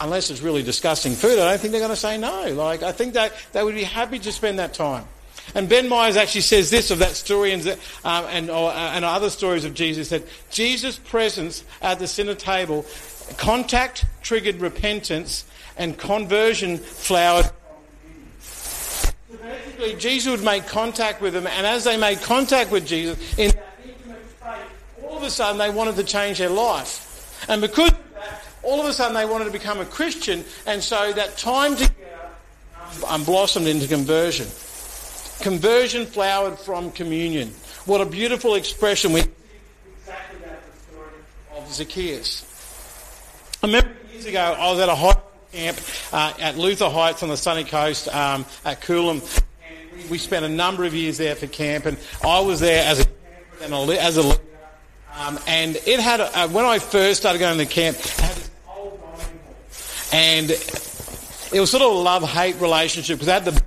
unless 0.00 0.30
it's 0.30 0.40
really 0.40 0.62
disgusting 0.62 1.14
food, 1.14 1.38
I 1.38 1.50
don't 1.50 1.60
think 1.60 1.72
they're 1.72 1.80
going 1.80 1.90
to 1.90 1.96
say 1.96 2.18
no. 2.18 2.52
Like, 2.52 2.82
I 2.82 2.92
think 2.92 3.14
that 3.14 3.32
they 3.52 3.62
would 3.62 3.74
be 3.74 3.84
happy 3.84 4.18
to 4.18 4.32
spend 4.32 4.58
that 4.58 4.74
time. 4.74 5.06
And 5.54 5.68
Ben 5.68 5.88
Myers 5.88 6.16
actually 6.16 6.40
says 6.42 6.70
this 6.70 6.90
of 6.90 6.98
that 6.98 7.12
story 7.12 7.52
and, 7.52 7.66
um, 8.04 8.24
and, 8.28 8.50
or, 8.50 8.70
uh, 8.70 8.74
and 8.74 9.04
other 9.04 9.30
stories 9.30 9.64
of 9.64 9.74
Jesus 9.74 10.08
that 10.10 10.22
Jesus' 10.50 10.98
presence 10.98 11.64
at 11.80 11.98
the 11.98 12.06
dinner 12.06 12.34
table, 12.34 12.84
contact 13.36 14.04
triggered 14.22 14.60
repentance 14.60 15.44
and 15.76 15.96
conversion 15.96 16.78
flowered. 16.78 17.50
Basically, 19.30 19.96
Jesus 19.96 20.30
would 20.30 20.44
make 20.44 20.66
contact 20.66 21.20
with 21.20 21.34
them, 21.34 21.46
and 21.46 21.66
as 21.66 21.84
they 21.84 21.96
made 21.96 22.20
contact 22.22 22.70
with 22.70 22.86
Jesus 22.86 23.18
in 23.38 23.50
that 23.50 23.78
intimate 23.84 24.18
faith, 24.18 25.04
all 25.04 25.16
of 25.18 25.22
a 25.22 25.30
sudden 25.30 25.58
they 25.58 25.70
wanted 25.70 25.96
to 25.96 26.04
change 26.04 26.38
their 26.38 26.50
life. 26.50 27.44
And 27.48 27.60
because 27.60 27.90
of 27.90 28.14
that, 28.14 28.42
all 28.62 28.80
of 28.80 28.86
a 28.86 28.92
sudden 28.92 29.14
they 29.14 29.26
wanted 29.26 29.44
to 29.44 29.50
become 29.50 29.80
a 29.80 29.84
Christian, 29.84 30.44
and 30.66 30.82
so 30.82 31.12
that 31.12 31.36
time 31.36 31.76
together 31.76 31.94
um, 33.06 33.24
blossomed 33.24 33.66
into 33.66 33.86
conversion. 33.86 34.46
Conversion 35.40 36.06
flowered 36.06 36.58
from 36.58 36.90
communion. 36.90 37.48
What 37.84 38.00
a 38.00 38.06
beautiful 38.06 38.54
expression. 38.54 39.12
We 39.12 39.20
exactly 39.20 40.38
that 40.44 40.62
the 40.64 40.78
story 40.78 41.10
of 41.56 41.72
Zacchaeus. 41.72 42.44
I 43.62 43.66
remember 43.66 43.90
years 44.12 44.26
ago 44.26 44.40
I 44.40 44.70
was 44.70 44.80
at 44.80 44.88
a 44.88 44.94
high 44.94 45.20
camp 45.52 45.78
uh, 46.12 46.32
at 46.40 46.56
Luther 46.56 46.88
Heights 46.88 47.22
on 47.22 47.28
the 47.28 47.36
sunny 47.36 47.64
coast 47.64 48.08
um, 48.14 48.44
at 48.64 48.80
Coolum. 48.80 49.22
And 49.68 50.10
we 50.10 50.18
spent 50.18 50.44
a 50.44 50.48
number 50.48 50.84
of 50.84 50.94
years 50.94 51.18
there 51.18 51.34
for 51.34 51.46
camp, 51.46 51.86
and 51.86 51.96
I 52.24 52.40
was 52.40 52.60
there 52.60 52.84
as 52.86 53.00
a 53.00 53.06
and 53.62 53.72
as 53.72 54.16
a 54.16 54.22
leader. 54.22 54.40
Um, 55.18 55.38
and 55.46 55.76
it 55.86 56.00
had 56.00 56.20
a, 56.20 56.38
uh, 56.38 56.48
when 56.48 56.64
I 56.64 56.78
first 56.78 57.20
started 57.20 57.38
going 57.38 57.56
to 57.56 57.64
the 57.64 57.70
camp, 57.70 57.96
it 57.96 58.06
had 58.06 58.36
this 58.36 58.50
old 58.68 59.00
dining 59.00 59.38
hall, 59.46 59.54
and 60.12 60.50
it 60.50 61.60
was 61.60 61.70
sort 61.70 61.82
of 61.82 61.92
a 61.92 61.94
love-hate 61.94 62.60
relationship 62.60 63.18
because 63.18 63.28
it 63.28 63.32
had 63.32 63.44
the 63.46 63.62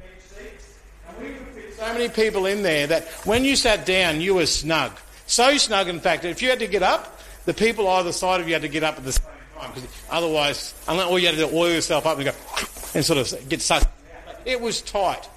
many 2.00 2.10
people 2.10 2.46
in 2.46 2.64
there 2.64 2.88
that 2.88 3.04
when 3.26 3.44
you 3.44 3.56
sat 3.56 3.86
down, 3.86 4.22
you 4.22 4.36
were 4.36 4.46
snug. 4.46 4.92
So 5.28 5.58
snug, 5.58 5.90
in 5.90 6.00
fact, 6.00 6.24
that 6.24 6.30
if 6.30 6.42
you 6.42 6.50
had 6.50 6.60
to 6.60 6.68
get 6.68 6.82
up, 6.82 7.20
the 7.46 7.54
people 7.54 7.88
either 7.88 8.12
side 8.12 8.42
of 8.42 8.48
you 8.48 8.54
had 8.54 8.64
to 8.64 8.70
get 8.70 8.84
up 8.84 8.98
at 8.98 9.04
the 9.04 9.12
same 9.12 9.26
time. 9.60 9.72
Because 9.74 9.90
otherwise, 10.10 10.74
unless 10.88 11.08
all 11.08 11.20
you 11.20 11.28
had 11.28 11.36
to 11.36 11.48
do 11.48 11.56
oil 11.56 11.70
yourself 11.70 12.06
up 12.06 12.18
and 12.18 12.26
go 12.26 12.32
and 12.96 13.06
sort 13.06 13.20
of 13.20 13.50
get 13.50 13.62
sucked. 13.62 13.88
It 14.46 14.60
was 14.62 14.82
tight. 14.82 15.30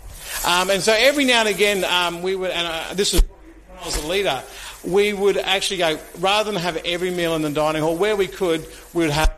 Um, 0.46 0.70
and 0.70 0.80
so 0.80 0.94
every 0.96 1.24
now 1.24 1.40
and 1.40 1.48
again, 1.48 1.84
um, 1.84 2.22
we 2.22 2.36
would, 2.36 2.50
and 2.50 2.66
uh, 2.66 2.94
this 2.94 3.12
was 3.12 3.22
when 3.22 3.78
I 3.80 3.84
was 3.84 3.96
a 3.96 4.06
leader, 4.06 4.42
we 4.84 5.12
would 5.12 5.36
actually 5.36 5.78
go, 5.78 5.98
rather 6.20 6.52
than 6.52 6.60
have 6.60 6.76
every 6.84 7.10
meal 7.10 7.34
in 7.34 7.42
the 7.42 7.50
dining 7.50 7.82
hall, 7.82 7.96
where 7.96 8.16
we 8.16 8.28
could, 8.28 8.66
we 8.94 9.04
would 9.04 9.10
have 9.10 9.32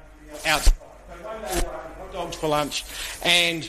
outside. 0.47 0.75
So 1.51 1.67
hot 1.67 2.13
dogs 2.13 2.37
for 2.37 2.49
lunch. 2.49 2.85
And 3.23 3.69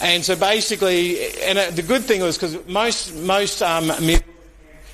and 0.00 0.24
so 0.24 0.36
basically, 0.36 1.32
and 1.42 1.58
uh, 1.58 1.70
the 1.70 1.82
good 1.82 2.04
thing 2.04 2.20
was 2.20 2.36
because 2.36 2.66
most 2.66 3.14
most 3.16 3.62
um, 3.62 3.90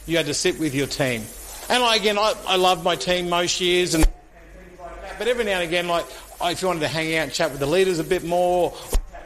you 0.06 0.16
had 0.16 0.26
to 0.26 0.34
sit 0.34 0.58
with 0.58 0.74
your 0.74 0.86
team. 0.86 1.22
And 1.68 1.82
I, 1.82 1.96
again, 1.96 2.18
I, 2.18 2.34
I 2.46 2.56
love 2.56 2.84
my 2.84 2.96
team 2.96 3.28
most 3.28 3.60
years, 3.60 3.94
and. 3.94 4.06
But 5.16 5.28
every 5.28 5.44
now 5.44 5.52
and 5.52 5.62
again, 5.62 5.86
like 5.86 6.06
if 6.42 6.60
you 6.60 6.68
wanted 6.68 6.80
to 6.80 6.88
hang 6.88 7.14
out 7.16 7.24
and 7.24 7.32
chat 7.32 7.50
with 7.50 7.60
the 7.60 7.66
leaders 7.66 8.00
a 8.00 8.04
bit 8.04 8.24
more, 8.24 8.72
or 8.72 8.76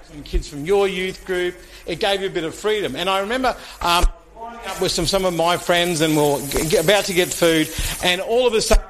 some 0.05 0.23
kids 0.23 0.49
from 0.49 0.64
your 0.64 0.87
youth 0.87 1.25
group, 1.25 1.55
it 1.87 1.99
gave 1.99 2.21
you 2.21 2.27
a 2.27 2.31
bit 2.31 2.45
of 2.45 2.55
freedom. 2.55 2.95
And 2.95 3.09
I 3.09 3.21
remember 3.21 3.57
um, 3.81 4.05
up 4.67 4.81
with 4.81 4.93
some 4.93 5.07
some 5.07 5.25
of 5.25 5.35
my 5.35 5.57
friends, 5.57 6.01
and 6.01 6.14
we 6.14 6.23
we're 6.23 6.81
about 6.81 7.05
to 7.07 7.14
get 7.14 7.29
food, 7.29 7.69
and 8.05 8.21
all 8.21 8.47
of 8.47 8.55
a 8.55 8.61
sudden, 8.61 8.85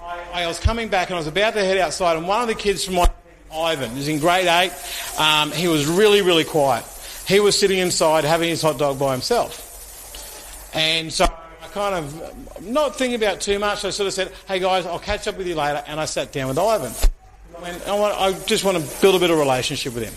I, 0.00 0.42
I 0.42 0.46
was 0.46 0.58
coming 0.58 0.88
back 0.88 1.08
and 1.08 1.16
I 1.16 1.18
was 1.18 1.26
about 1.26 1.54
to 1.54 1.64
head 1.64 1.78
outside, 1.78 2.16
and 2.16 2.28
one 2.28 2.42
of 2.42 2.48
the 2.48 2.54
kids 2.54 2.84
from 2.84 2.96
my 2.96 3.10
Ivan, 3.54 3.96
is 3.96 4.08
in 4.08 4.18
grade 4.18 4.46
eight. 4.46 4.72
Um, 5.18 5.52
he 5.52 5.68
was 5.68 5.86
really, 5.86 6.22
really 6.22 6.44
quiet. 6.44 6.84
He 7.26 7.40
was 7.40 7.58
sitting 7.58 7.78
inside 7.78 8.24
having 8.24 8.48
his 8.48 8.62
hot 8.62 8.78
dog 8.78 8.98
by 8.98 9.12
himself. 9.12 9.68
And 10.74 11.12
so 11.12 11.24
I 11.24 11.66
kind 11.68 11.94
of, 11.94 12.62
not 12.64 12.96
thinking 12.96 13.14
about 13.14 13.40
too 13.40 13.58
much, 13.58 13.84
I 13.84 13.90
sort 13.90 14.06
of 14.06 14.14
said, 14.14 14.32
hey 14.48 14.58
guys, 14.58 14.86
I'll 14.86 14.98
catch 14.98 15.28
up 15.28 15.36
with 15.36 15.46
you 15.46 15.54
later. 15.54 15.82
And 15.86 16.00
I 16.00 16.06
sat 16.06 16.32
down 16.32 16.48
with 16.48 16.58
Ivan. 16.58 16.92
I, 17.86 17.94
want, 17.94 18.20
I 18.20 18.32
just 18.46 18.64
want 18.64 18.82
to 18.82 19.00
build 19.00 19.14
a 19.14 19.18
bit 19.18 19.30
of 19.30 19.38
relationship 19.38 19.94
with 19.94 20.02
him. 20.02 20.14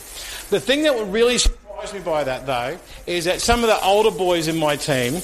The 0.49 0.59
thing 0.59 0.83
that 0.83 1.07
really 1.11 1.37
surprised 1.37 1.93
me 1.93 1.99
by 1.99 2.23
that 2.23 2.45
though, 2.45 2.77
is 3.05 3.25
that 3.25 3.41
some 3.41 3.61
of 3.61 3.67
the 3.67 3.79
older 3.83 4.09
boys 4.11 4.47
in 4.47 4.57
my 4.57 4.75
team, 4.75 5.21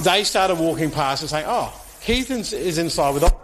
they 0.00 0.24
started 0.24 0.58
walking 0.58 0.90
past 0.90 1.22
and 1.22 1.30
saying, 1.30 1.46
oh, 1.48 1.72
Keith 2.02 2.30
is 2.30 2.78
inside 2.78 3.14
with 3.14 3.24
Ivan. 3.24 3.38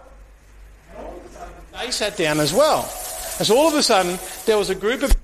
They 1.79 1.91
sat 1.91 2.17
down 2.17 2.41
as 2.41 2.53
well. 2.53 2.93
And 3.39 3.47
so 3.47 3.57
all 3.57 3.69
of 3.69 3.75
a 3.75 3.83
sudden, 3.83 4.19
there 4.47 4.59
was 4.59 4.69
a 4.69 4.75
group 4.75 5.03
of 5.03 5.17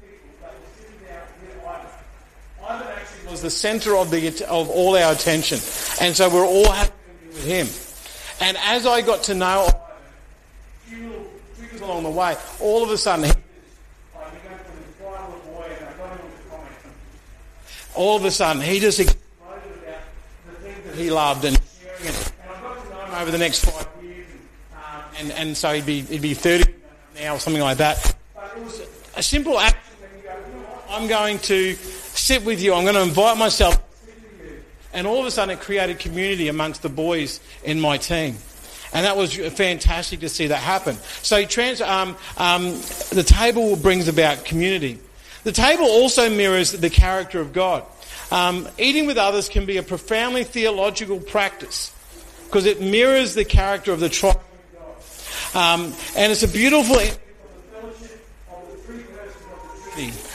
Ivan. 2.63 2.87
Was 3.29 3.43
the 3.43 3.51
centre 3.51 3.97
of, 3.97 4.13
the, 4.13 4.29
of 4.49 4.71
all 4.71 4.97
our 4.97 5.13
attention. 5.13 5.59
And 6.01 6.17
so 6.17 6.29
we're 6.29 6.47
all 6.47 6.71
happy 6.71 6.93
with 7.27 7.45
him. 7.45 7.67
And 8.41 8.57
as 8.59 8.87
I 8.87 9.01
got 9.01 9.25
to 9.25 9.35
know 9.35 9.69
Ivan, 10.89 11.27
along 11.83 12.05
the 12.05 12.11
way, 12.11 12.37
all 12.61 12.85
of 12.85 12.91
a 12.91 12.99
sudden, 12.99 13.33
all 17.97 18.17
of 18.17 18.25
a 18.25 18.31
sudden, 18.31 18.63
he 18.63 18.79
just 18.79 19.01
exploded 19.01 19.23
about 19.83 19.99
the 20.47 20.53
things 20.63 20.85
that 20.87 20.95
he 20.95 21.11
loved 21.11 21.45
and 21.45 21.57
I 21.57 22.63
got 22.63 22.85
to 22.85 22.91
know 22.91 23.01
him 23.07 23.15
over 23.23 23.31
the 23.33 23.39
next 23.39 23.65
five 23.65 23.89
years, 24.03 24.27
and, 24.31 24.79
um, 24.79 25.03
and, 25.19 25.33
and 25.33 25.57
so 25.57 25.73
he'd 25.73 25.87
be, 25.87 26.03
he'd 26.03 26.23
be 26.23 26.35
30 26.35 26.84
now 27.15 27.35
or 27.35 27.39
something 27.39 27.63
like 27.63 27.79
that. 27.79 28.17
But 28.35 28.53
it 28.57 28.65
was 28.65 28.83
a 29.17 29.23
simple 29.23 29.59
action 29.59 29.81
I'm 30.91 31.09
going 31.09 31.39
to 31.41 31.75
sit 31.75 32.45
with 32.45 32.63
you. 32.63 32.73
I'm 32.73 32.85
going 32.85 32.95
to 32.95 33.03
invite 33.03 33.37
myself 33.37 33.83
and 34.95 35.09
all 35.09 35.19
of 35.19 35.27
a 35.27 35.31
sudden 35.31 35.59
it 35.59 35.61
created 35.61 35.99
community 35.99 36.49
amongst 36.49 36.83
the 36.83 36.89
boys 36.89 37.41
in 37.65 37.81
my 37.81 37.99
team. 37.99 38.37
And 38.93 39.05
that 39.05 39.17
was 39.17 39.35
fantastic 39.35 40.21
to 40.21 40.29
see 40.29 40.47
that 40.47 40.59
happen. 40.59 40.95
So 41.23 41.45
trans, 41.45 41.81
um, 41.81 42.17
um, 42.37 42.75
the 43.11 43.25
table 43.27 43.75
brings 43.75 44.07
about 44.07 44.45
community. 44.45 45.01
The 45.43 45.51
table 45.51 45.85
also 45.85 46.31
mirrors 46.31 46.71
the 46.71 46.91
character 46.91 47.41
of 47.41 47.53
God. 47.53 47.85
Um, 48.31 48.69
eating 48.79 49.07
with 49.07 49.19
others 49.19 49.49
can 49.49 49.67
be 49.67 49.79
a 49.79 49.83
profoundly 49.83 50.45
theological 50.45 51.19
practice 51.19 51.93
because 52.45 52.65
it 52.65 52.81
mirrors 52.81 53.35
the 53.35 53.45
character 53.45 53.93
of 53.93 53.99
the 53.99 54.09
tribe 54.09 54.41
um, 55.55 55.93
and 56.17 56.33
it's 56.33 56.43
a 56.43 56.49
beautiful 56.49 56.97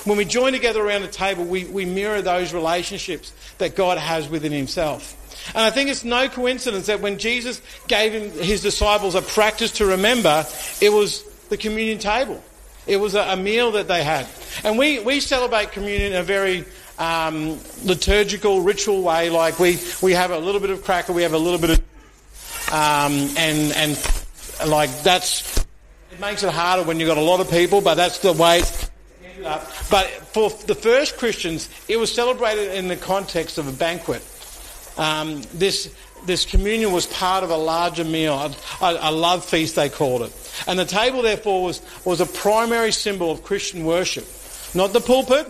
when 0.05 0.17
we 0.17 0.25
join 0.25 0.53
together 0.53 0.81
around 0.81 1.01
the 1.01 1.09
table, 1.09 1.43
we, 1.43 1.65
we 1.65 1.85
mirror 1.85 2.21
those 2.21 2.53
relationships 2.53 3.33
that 3.57 3.75
God 3.75 3.97
has 3.97 4.29
within 4.29 4.51
Himself. 4.51 5.15
And 5.49 5.57
I 5.57 5.69
think 5.69 5.89
it's 5.89 6.03
no 6.03 6.29
coincidence 6.29 6.87
that 6.87 7.01
when 7.01 7.17
Jesus 7.17 7.61
gave 7.87 8.13
him, 8.13 8.31
His 8.31 8.61
disciples 8.61 9.15
a 9.15 9.21
practice 9.21 9.71
to 9.73 9.85
remember, 9.85 10.45
it 10.81 10.91
was 10.91 11.23
the 11.49 11.57
communion 11.57 11.99
table. 11.99 12.41
It 12.87 12.97
was 12.97 13.15
a, 13.15 13.21
a 13.21 13.37
meal 13.37 13.71
that 13.71 13.87
they 13.87 14.03
had. 14.03 14.27
And 14.63 14.77
we, 14.77 14.99
we 14.99 15.19
celebrate 15.19 15.71
communion 15.71 16.13
in 16.13 16.17
a 16.19 16.23
very 16.23 16.65
um, 16.97 17.59
liturgical, 17.83 18.61
ritual 18.61 19.03
way. 19.03 19.29
Like 19.29 19.59
we, 19.59 19.77
we 20.01 20.13
have 20.13 20.31
a 20.31 20.39
little 20.39 20.61
bit 20.61 20.69
of 20.69 20.83
cracker, 20.83 21.13
we 21.13 21.23
have 21.23 21.33
a 21.33 21.37
little 21.37 21.59
bit 21.59 21.71
of, 21.71 21.79
um, 22.71 23.13
and, 23.37 23.71
and 23.73 24.25
like 24.67 24.89
that's 25.03 25.65
it 26.11 26.19
makes 26.19 26.43
it 26.43 26.51
harder 26.51 26.83
when 26.83 26.99
you've 26.99 27.07
got 27.07 27.17
a 27.17 27.21
lot 27.21 27.39
of 27.39 27.49
people, 27.49 27.81
but 27.81 27.95
that's 27.95 28.19
the 28.19 28.33
way 28.33 28.59
it's 28.59 28.89
ended 29.23 29.45
up. 29.45 29.65
But 29.89 30.07
for 30.07 30.49
the 30.49 30.75
first 30.75 31.17
Christians, 31.17 31.69
it 31.87 31.97
was 31.97 32.13
celebrated 32.13 32.73
in 32.75 32.87
the 32.87 32.97
context 32.97 33.57
of 33.57 33.67
a 33.67 33.71
banquet. 33.71 34.21
Um, 34.97 35.41
this 35.53 35.93
this 36.25 36.45
communion 36.45 36.91
was 36.91 37.05
part 37.07 37.43
of 37.43 37.49
a 37.49 37.57
larger 37.57 38.03
meal, 38.03 38.33
a, 38.33 38.97
a, 39.01 39.11
love 39.11 39.45
feast 39.45 39.75
they 39.75 39.87
called 39.87 40.23
it. 40.23 40.63
And 40.67 40.77
the 40.77 40.83
table, 40.83 41.21
therefore, 41.21 41.63
was, 41.63 41.81
was 42.03 42.19
a 42.19 42.25
primary 42.25 42.91
symbol 42.91 43.31
of 43.31 43.43
Christian 43.43 43.85
worship. 43.85 44.27
Not 44.75 44.91
the 44.91 44.99
pulpit, 44.99 45.47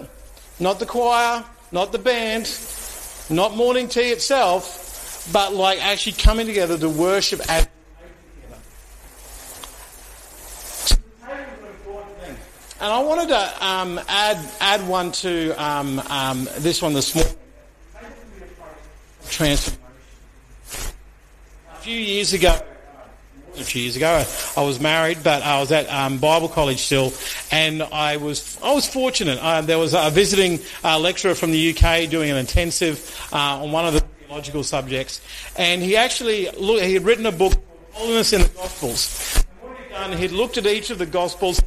not 0.59 0.79
the 0.79 0.85
choir, 0.85 1.43
not 1.71 1.91
the 1.91 1.97
band, 1.97 2.43
not 3.29 3.55
morning 3.55 3.87
tea 3.87 4.11
itself, 4.11 5.27
but 5.33 5.53
like 5.53 5.83
actually 5.83 6.13
coming 6.13 6.47
together 6.47 6.77
to 6.77 6.89
worship 6.89 7.41
as 7.49 7.67
And 12.81 12.93
I 12.93 12.99
wanted 12.99 13.27
to 13.27 13.65
um, 13.67 13.99
add 14.07 14.37
add 14.61 14.87
one 14.87 15.11
to 15.11 15.51
um, 15.61 15.99
um, 16.07 16.47
this 16.59 16.81
one 16.81 16.93
this 16.93 17.13
morning. 17.13 17.33
Transformation. 19.27 19.83
A 21.73 21.81
few 21.81 21.97
years 21.97 22.31
ago, 22.31 22.57
a 23.57 23.63
few 23.65 23.81
years 23.81 23.97
ago, 23.97 24.23
I 24.55 24.63
was 24.63 24.79
married, 24.79 25.25
but 25.25 25.43
I 25.43 25.59
was 25.59 25.73
at 25.73 25.89
um, 25.89 26.19
Bible 26.19 26.47
college 26.47 26.79
still, 26.79 27.11
and 27.51 27.83
I 27.83 28.15
was 28.15 28.57
I 28.63 28.71
was 28.73 28.87
fortunate. 28.87 29.39
Uh, 29.39 29.59
there 29.59 29.77
was 29.77 29.93
a 29.93 30.09
visiting 30.09 30.59
uh, 30.81 30.97
lecturer 30.99 31.35
from 31.35 31.51
the 31.51 31.75
UK 31.75 32.09
doing 32.09 32.31
an 32.31 32.37
intensive 32.37 33.13
uh, 33.33 33.61
on 33.61 33.73
one 33.73 33.87
of 33.87 33.93
the 33.93 33.99
theological 33.99 34.63
subjects, 34.63 35.19
and 35.57 35.81
he 35.81 35.97
actually 35.97 36.45
he 36.45 36.93
had 36.93 37.03
written 37.03 37.25
a 37.25 37.31
book, 37.33 37.55
Holiness 37.91 38.31
in 38.31 38.43
the 38.43 38.49
Gospels. 38.49 39.43
And 39.51 39.69
what 39.69 39.77
he'd 39.77 39.89
done, 39.89 40.17
he'd 40.17 40.31
looked 40.31 40.57
at 40.57 40.65
each 40.65 40.91
of 40.91 40.97
the 40.97 41.05
Gospels 41.05 41.59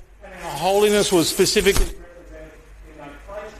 holiness 0.42 1.12
was 1.12 1.28
specifically 1.28 1.84
represented 1.84 2.52
in 2.90 2.98
those 2.98 3.08
places. 3.26 3.58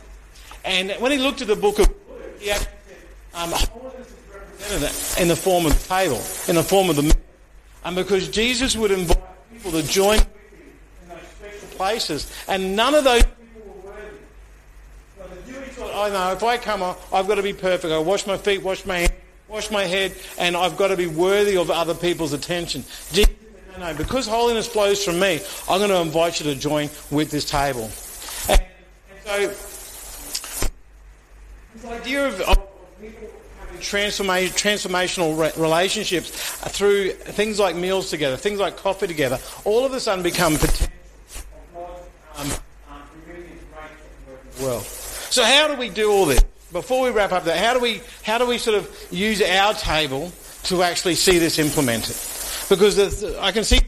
And 0.64 0.90
when 1.00 1.12
he 1.12 1.18
looked 1.18 1.40
at 1.40 1.48
the 1.48 1.56
book 1.56 1.78
of 1.78 1.88
Luke, 1.88 2.40
he 2.40 2.50
actually 2.50 2.66
said, 2.86 2.96
um, 3.34 3.50
holiness 3.50 4.08
is 4.08 4.16
represented 4.32 5.22
in 5.22 5.28
the 5.28 5.36
form 5.36 5.66
of 5.66 5.72
the 5.72 5.88
table, 5.88 6.22
in 6.48 6.56
the 6.56 6.62
form 6.62 6.90
of 6.90 6.96
the 6.96 7.02
meal. 7.02 7.12
And 7.84 7.96
because 7.96 8.28
Jesus 8.28 8.76
would 8.76 8.90
invite 8.90 9.18
people 9.52 9.72
to 9.72 9.82
join 9.82 10.18
in 10.18 11.08
those 11.08 11.18
special 11.38 11.68
places, 11.76 12.32
and 12.48 12.76
none 12.76 12.94
of 12.94 13.04
those 13.04 13.24
people 13.24 13.74
were 13.82 13.90
worthy. 13.90 14.16
So 15.18 15.26
the 15.34 15.52
Jewish 15.52 15.68
thought, 15.70 15.90
I 15.92 16.08
oh, 16.08 16.12
know, 16.12 16.32
if 16.32 16.42
I 16.42 16.56
come 16.58 16.82
I've 16.82 17.26
got 17.26 17.36
to 17.36 17.42
be 17.42 17.52
perfect. 17.52 17.92
I 17.92 17.98
wash 17.98 18.26
my 18.26 18.36
feet, 18.36 18.62
wash 18.62 18.86
my 18.86 18.98
hands, 18.98 19.12
wash 19.48 19.70
my 19.70 19.84
head, 19.84 20.14
and 20.38 20.56
I've 20.56 20.76
got 20.76 20.88
to 20.88 20.96
be 20.96 21.06
worthy 21.06 21.56
of 21.56 21.70
other 21.70 21.94
people's 21.94 22.32
attention. 22.32 22.84
Jesus 23.12 23.34
no, 23.82 23.92
because 23.94 24.28
holiness 24.28 24.68
flows 24.68 25.04
from 25.04 25.18
me, 25.18 25.40
I'm 25.68 25.80
going 25.80 25.90
to 25.90 26.00
invite 26.00 26.38
you 26.38 26.54
to 26.54 26.58
join 26.58 26.88
with 27.10 27.32
this 27.32 27.44
table. 27.44 27.90
And, 28.48 28.62
and 29.10 29.18
so, 29.24 30.68
this 31.74 31.84
idea 31.86 32.28
of, 32.28 32.40
of 32.42 32.58
people 33.00 33.28
transformational 33.80 35.36
re- 35.36 35.50
relationships 35.60 36.30
through 36.30 37.10
things 37.10 37.58
like 37.58 37.74
meals 37.74 38.08
together, 38.08 38.36
things 38.36 38.60
like 38.60 38.76
coffee 38.76 39.08
together, 39.08 39.40
all 39.64 39.84
of 39.84 39.92
a 39.92 39.98
sudden 39.98 40.22
become 40.22 40.54
potential 40.54 40.86
um, 42.36 42.52
um, 42.88 43.02
well. 44.60 44.80
So 44.80 45.42
how 45.42 45.66
do 45.66 45.74
we 45.74 45.88
do 45.88 46.08
all 46.08 46.26
this? 46.26 46.40
Before 46.70 47.02
we 47.02 47.10
wrap 47.10 47.32
up 47.32 47.44
that, 47.46 47.58
how 47.58 47.74
do 47.74 47.80
we 47.80 48.00
how 48.22 48.38
do 48.38 48.46
we 48.46 48.58
sort 48.58 48.76
of 48.76 49.08
use 49.10 49.42
our 49.42 49.74
table 49.74 50.30
to 50.64 50.84
actually 50.84 51.16
see 51.16 51.38
this 51.38 51.58
implemented? 51.58 52.16
Because 52.72 53.22
I 53.36 53.52
can 53.52 53.64
see 53.64 53.80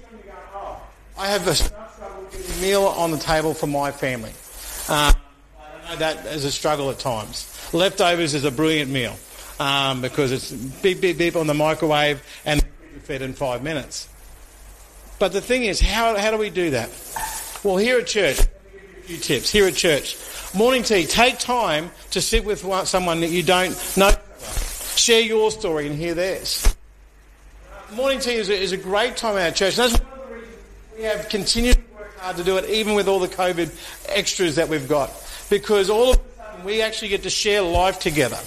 I 1.17 1.29
have 1.29 1.49
a 1.49 1.55
struggle 1.55 2.27
a 2.35 2.61
meal 2.61 2.83
on 2.83 3.13
the 3.13 3.17
table 3.17 3.55
for 3.55 3.67
my 3.67 3.91
family. 3.91 4.33
I 4.91 5.15
know 5.89 5.97
that 5.97 6.27
is 6.27 6.45
a 6.45 6.53
struggle 6.53 6.91
at 6.91 6.99
times. 6.99 7.51
Leftovers 7.73 8.35
is 8.35 8.45
a 8.45 8.51
brilliant 8.51 8.91
meal 8.91 9.17
um, 9.59 10.03
because 10.03 10.33
it's 10.33 10.53
beep, 10.53 11.01
beep, 11.01 11.17
beep 11.17 11.35
on 11.35 11.47
the 11.47 11.55
microwave 11.55 12.23
and 12.45 12.63
fed 13.05 13.23
in 13.23 13.33
five 13.33 13.63
minutes. 13.63 14.07
But 15.19 15.33
the 15.33 15.41
thing 15.41 15.65
is, 15.65 15.81
how, 15.81 16.15
how 16.19 16.31
do 16.31 16.37
we 16.37 16.51
do 16.51 16.73
that? 16.73 16.91
Well, 17.65 17.79
here 17.79 18.01
at 18.01 18.07
church, 18.07 18.39
a 18.39 19.03
few 19.05 19.17
tips. 19.17 19.51
Here 19.51 19.67
at 19.67 19.77
church, 19.77 20.19
morning 20.53 20.83
tea. 20.83 21.07
Take 21.07 21.39
time 21.39 21.91
to 22.11 22.21
sit 22.21 22.45
with 22.45 22.61
someone 22.87 23.21
that 23.21 23.31
you 23.31 23.43
don't 23.43 23.97
know. 23.97 24.13
Share 24.95 25.23
your 25.23 25.51
story 25.51 25.87
and 25.87 25.97
hear 25.97 26.13
theirs 26.13 26.74
morning 27.93 28.21
tea 28.21 28.35
is 28.35 28.49
a, 28.49 28.55
is 28.55 28.73
a 28.73 28.77
great 28.77 29.17
time 29.17 29.37
at 29.37 29.47
our 29.47 29.51
church. 29.53 29.77
That's 29.77 29.93
one 29.93 30.21
of 30.21 30.29
the 30.29 30.35
reasons 30.35 30.57
we 30.97 31.03
have 31.05 31.29
continued 31.29 31.75
to 31.77 31.95
work 31.95 32.19
hard 32.19 32.37
to 32.37 32.45
do 32.45 32.57
it, 32.57 32.69
even 32.71 32.95
with 32.95 33.09
all 33.09 33.21
the 33.21 33.29
COVID 33.29 33.71
extras 34.09 34.57
that 34.57 34.69
we've 34.69 34.89
got. 34.89 35.11
Because 35.51 35.91
all 35.91 36.13
of 36.13 36.19
a 36.19 36.37
sudden 36.37 36.65
we 36.65 36.83
actually 36.83 37.09
get 37.09 37.23
to 37.25 37.31
share 37.31 37.63
life 37.63 37.99
together. 37.99 38.39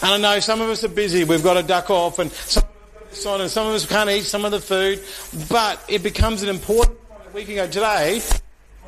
And 0.00 0.24
I 0.24 0.34
know 0.34 0.40
some 0.40 0.60
of 0.60 0.68
us 0.68 0.84
are 0.84 0.88
busy, 0.88 1.24
we've 1.24 1.42
got 1.42 1.54
to 1.54 1.62
duck 1.62 1.90
off, 1.90 2.18
and 2.20 2.30
some 2.30 2.62
of 2.62 3.12
us 3.12 3.26
on, 3.26 3.40
and 3.40 3.50
some 3.50 3.66
of 3.66 3.74
us 3.74 3.84
can't 3.84 4.08
eat 4.10 4.22
some 4.22 4.44
of 4.44 4.52
the 4.52 4.60
food, 4.60 5.02
but 5.48 5.82
it 5.88 6.02
becomes 6.02 6.42
an 6.42 6.48
important 6.48 7.02
point 7.08 7.24
that 7.24 7.34
we 7.34 7.44
can 7.44 7.56
go 7.56 7.66
today. 7.66 8.20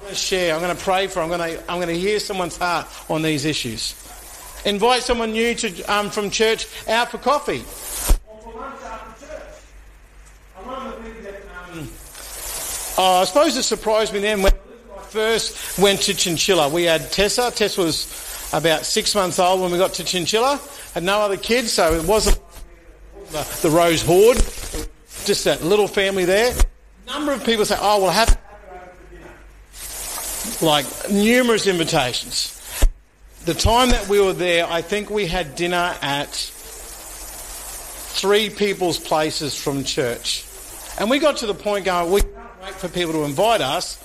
I'm 0.01 0.07
going 0.07 0.15
to 0.15 0.19
share. 0.19 0.55
I'm 0.55 0.61
going 0.61 0.75
to 0.75 0.83
pray 0.83 1.09
for. 1.09 1.21
I'm 1.21 1.29
going 1.29 1.41
to. 1.41 1.61
I'm 1.71 1.77
going 1.79 1.89
to 1.89 1.99
hear 1.99 2.19
someone's 2.21 2.57
heart 2.57 2.87
on 3.11 3.21
these 3.21 3.45
issues. 3.45 3.95
Invite 4.65 5.03
someone 5.03 5.33
new 5.33 5.55
to 5.55 5.83
um, 5.93 6.09
from 6.11 6.31
church 6.31 6.67
out 6.89 7.11
for 7.11 7.19
coffee. 7.19 7.61
Or 8.27 8.39
for 8.41 8.59
lunch 8.59 8.81
after 8.83 9.27
church. 9.27 9.43
And 10.57 10.67
one 10.67 10.87
of 10.87 10.97
the 10.97 11.11
things 11.11 11.25
that 11.25 11.43
um, 11.73 11.89
oh, 13.01 13.21
I 13.23 13.25
suppose 13.25 13.57
it 13.57 13.63
surprised 13.63 14.13
me 14.13 14.21
then 14.21 14.43
when 14.43 14.53
I 14.53 15.03
first 15.03 15.79
went 15.79 16.03
to 16.03 16.15
Chinchilla. 16.15 16.69
We 16.69 16.85
had 16.85 17.11
Tessa. 17.11 17.51
Tessa 17.51 17.81
was 17.81 18.51
about 18.53 18.85
six 18.85 19.15
months 19.15 19.39
old 19.39 19.61
when 19.61 19.73
we 19.73 19.79
got 19.79 19.95
to 19.95 20.05
Chinchilla. 20.05 20.61
Had 20.95 21.03
no 21.03 21.21
other 21.21 21.37
kids, 21.37 21.73
so 21.73 21.95
it 21.95 22.05
wasn't 22.05 22.39
the, 23.31 23.59
the 23.63 23.71
Rose 23.71 24.03
Horde. 24.03 24.37
Just 25.25 25.45
that 25.45 25.63
little 25.63 25.89
family 25.89 26.25
there. 26.25 26.55
A 26.55 27.11
number 27.11 27.33
of 27.33 27.45
people 27.45 27.65
say, 27.65 27.77
"Oh, 27.81 28.03
we'll 28.03 28.11
have." 28.11 28.39
Like 30.63 30.87
numerous 31.11 31.67
invitations 31.67 32.61
the 33.45 33.55
time 33.55 33.89
that 33.91 34.07
we 34.09 34.21
were 34.21 34.35
there, 34.35 34.67
I 34.67 34.83
think 34.83 35.09
we 35.09 35.27
had 35.27 35.57
dinner 35.57 35.97
at 36.03 36.29
three 38.13 38.51
people's 38.51 38.99
places 38.99 39.55
from 39.55 39.85
church. 39.85 40.45
And 40.99 41.09
we 41.09 41.19
got 41.19 41.39
to 41.39 41.47
the 41.47 41.55
point 41.55 41.87
going, 41.87 42.13
we 42.13 42.21
wait 42.63 42.75
for 42.75 42.89
people 42.89 43.13
to 43.13 43.25
invite 43.25 43.61
us, 43.61 43.99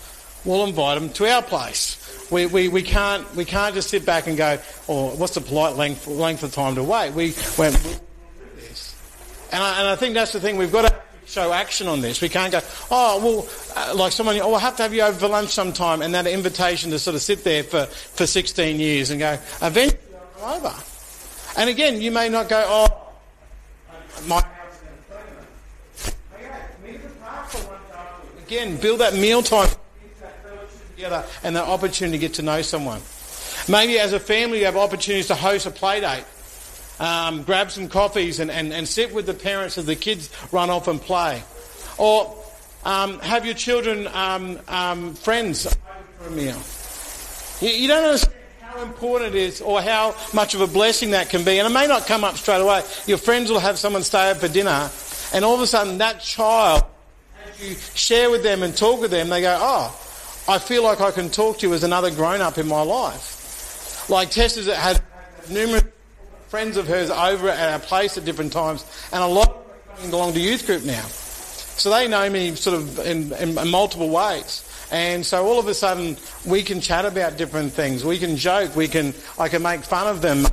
we'll 0.45 0.65
invite 0.65 0.99
them 0.99 1.09
to 1.09 1.29
our 1.29 1.41
place. 1.41 2.01
We, 2.31 2.45
we, 2.45 2.67
we, 2.69 2.81
can't, 2.81 3.33
we 3.35 3.45
can't 3.45 3.75
just 3.75 3.89
sit 3.89 4.05
back 4.05 4.27
and 4.27 4.37
go, 4.37 4.57
oh, 4.87 5.15
what's 5.15 5.35
the 5.35 5.41
polite 5.41 5.75
length, 5.75 6.07
length 6.07 6.43
of 6.43 6.53
time 6.53 6.75
to 6.75 6.83
wait? 6.83 7.13
We 7.13 7.33
went. 7.57 7.75
And 9.51 9.63
I, 9.63 9.79
and 9.79 9.87
I 9.87 9.95
think 9.95 10.15
that's 10.15 10.31
the 10.31 10.39
thing, 10.39 10.57
we've 10.57 10.71
got 10.71 10.89
to 10.89 10.95
show 11.25 11.51
action 11.51 11.87
on 11.87 12.01
this. 12.01 12.21
We 12.21 12.29
can't 12.29 12.51
go, 12.51 12.61
oh, 12.89 13.19
well, 13.23 13.47
uh, 13.75 13.95
like 13.95 14.11
someone, 14.11 14.39
oh, 14.39 14.53
I'll 14.53 14.59
have 14.59 14.77
to 14.77 14.83
have 14.83 14.93
you 14.93 15.01
over 15.01 15.17
for 15.17 15.27
lunch 15.27 15.49
sometime, 15.49 16.01
and 16.01 16.13
that 16.13 16.27
invitation 16.27 16.91
to 16.91 16.99
sort 16.99 17.15
of 17.15 17.21
sit 17.21 17.43
there 17.43 17.63
for, 17.63 17.85
for 17.85 18.25
16 18.25 18.79
years 18.79 19.11
and 19.11 19.19
go, 19.19 19.33
eventually 19.61 19.99
I'm 20.41 20.55
over. 20.55 20.73
And 21.57 21.69
again, 21.69 22.01
you 22.01 22.11
may 22.11 22.29
not 22.29 22.49
go, 22.49 22.63
oh, 22.65 22.87
my 24.27 24.43
Again, 28.45 28.77
build 28.77 28.99
that 28.99 29.13
meal 29.13 29.41
time 29.41 29.69
together 30.95 31.25
and 31.43 31.55
that 31.55 31.67
opportunity 31.67 32.17
to 32.17 32.21
get 32.21 32.35
to 32.35 32.41
know 32.41 32.61
someone. 32.61 33.01
Maybe 33.67 33.99
as 33.99 34.13
a 34.13 34.19
family 34.19 34.59
you 34.59 34.65
have 34.65 34.77
opportunities 34.77 35.27
to 35.27 35.35
host 35.35 35.65
a 35.65 35.71
play 35.71 36.01
date 36.01 36.25
um, 36.99 37.43
grab 37.43 37.71
some 37.71 37.89
coffees 37.89 38.39
and, 38.39 38.49
and, 38.49 38.71
and 38.73 38.87
sit 38.87 39.13
with 39.13 39.25
the 39.25 39.33
parents 39.33 39.77
as 39.77 39.85
the 39.85 39.95
kids 39.95 40.29
run 40.51 40.69
off 40.69 40.87
and 40.87 41.01
play. 41.01 41.43
Or 41.97 42.35
um, 42.83 43.19
have 43.19 43.45
your 43.45 43.55
children 43.55 44.07
um, 44.07 44.59
um 44.67 45.15
friends 45.15 45.73
for 46.17 46.27
a 46.27 46.31
meal. 46.31 46.57
You, 47.61 47.69
you 47.75 47.87
don't 47.87 48.03
understand 48.03 48.35
how 48.61 48.81
important 48.83 49.35
it 49.35 49.39
is 49.39 49.61
or 49.61 49.81
how 49.81 50.15
much 50.33 50.55
of 50.55 50.61
a 50.61 50.67
blessing 50.67 51.11
that 51.11 51.29
can 51.29 51.43
be. 51.43 51.59
And 51.59 51.67
it 51.67 51.73
may 51.73 51.87
not 51.87 52.05
come 52.05 52.23
up 52.23 52.37
straight 52.37 52.61
away. 52.61 52.83
Your 53.07 53.17
friends 53.17 53.49
will 53.49 53.59
have 53.59 53.79
someone 53.79 54.03
stay 54.03 54.31
up 54.31 54.37
for 54.37 54.47
dinner, 54.47 54.89
and 55.33 55.43
all 55.43 55.55
of 55.55 55.61
a 55.61 55.67
sudden 55.67 55.97
that 55.97 56.21
child, 56.21 56.83
you 57.59 57.75
share 57.93 58.29
with 58.29 58.43
them 58.43 58.63
and 58.63 58.75
talk 58.75 58.99
with 59.01 59.11
them, 59.11 59.29
they 59.29 59.41
go, 59.41 59.57
oh, 59.59 59.87
I 60.47 60.59
feel 60.59 60.83
like 60.83 61.01
I 61.01 61.11
can 61.11 61.29
talk 61.29 61.59
to 61.59 61.67
you 61.67 61.73
as 61.73 61.83
another 61.83 62.11
grown 62.11 62.41
up 62.41 62.57
in 62.57 62.67
my 62.67 62.81
life. 62.81 64.09
Like 64.09 64.29
Tessa's 64.29 64.67
had 64.67 65.01
numerous 65.49 65.83
friends 66.49 66.77
of 66.77 66.87
hers 66.87 67.09
over 67.09 67.49
at 67.49 67.73
our 67.73 67.79
place 67.79 68.17
at 68.17 68.25
different 68.25 68.53
times, 68.53 68.85
and 69.11 69.23
a 69.23 69.27
lot 69.27 69.49
of 69.93 70.01
them 70.01 70.11
belong 70.11 70.33
to 70.33 70.39
youth 70.39 70.65
group 70.65 70.83
now. 70.83 71.05
So 71.77 71.89
they 71.89 72.07
know 72.07 72.29
me 72.29 72.55
sort 72.55 72.77
of 72.77 72.99
in, 72.99 73.33
in, 73.33 73.57
in 73.57 73.69
multiple 73.69 74.09
ways. 74.09 74.63
And 74.91 75.25
so 75.25 75.45
all 75.45 75.59
of 75.59 75.67
a 75.67 75.73
sudden 75.73 76.15
we 76.45 76.63
can 76.63 76.79
chat 76.79 77.05
about 77.05 77.37
different 77.37 77.73
things. 77.73 78.05
We 78.05 78.17
can 78.17 78.37
joke. 78.37 78.75
We 78.75 78.87
can, 78.87 79.13
I 79.37 79.49
can 79.49 79.61
make 79.61 79.83
fun 79.83 80.07
of 80.07 80.21
them. 80.21 80.45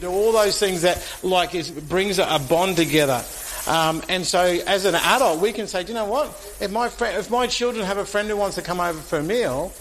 Do 0.00 0.08
all 0.08 0.32
those 0.32 0.58
things 0.58 0.82
that 0.82 1.04
like 1.22 1.54
is, 1.54 1.70
brings 1.70 2.18
a 2.18 2.40
bond 2.48 2.76
together. 2.76 3.24
Um, 3.70 4.02
and 4.08 4.26
so 4.26 4.40
as 4.40 4.84
an 4.84 4.96
adult, 4.96 5.40
we 5.40 5.52
can 5.52 5.68
say, 5.68 5.84
do 5.84 5.92
you 5.92 5.94
know 5.94 6.06
what? 6.06 6.26
If 6.60 6.72
my 6.72 6.88
friend, 6.88 7.16
if 7.16 7.30
my 7.30 7.46
children 7.46 7.86
have 7.86 7.98
a 7.98 8.04
friend 8.04 8.28
who 8.28 8.36
wants 8.36 8.56
to 8.56 8.62
come 8.62 8.80
over 8.80 8.98
for 8.98 9.18
a 9.18 9.22
meal, 9.22 9.72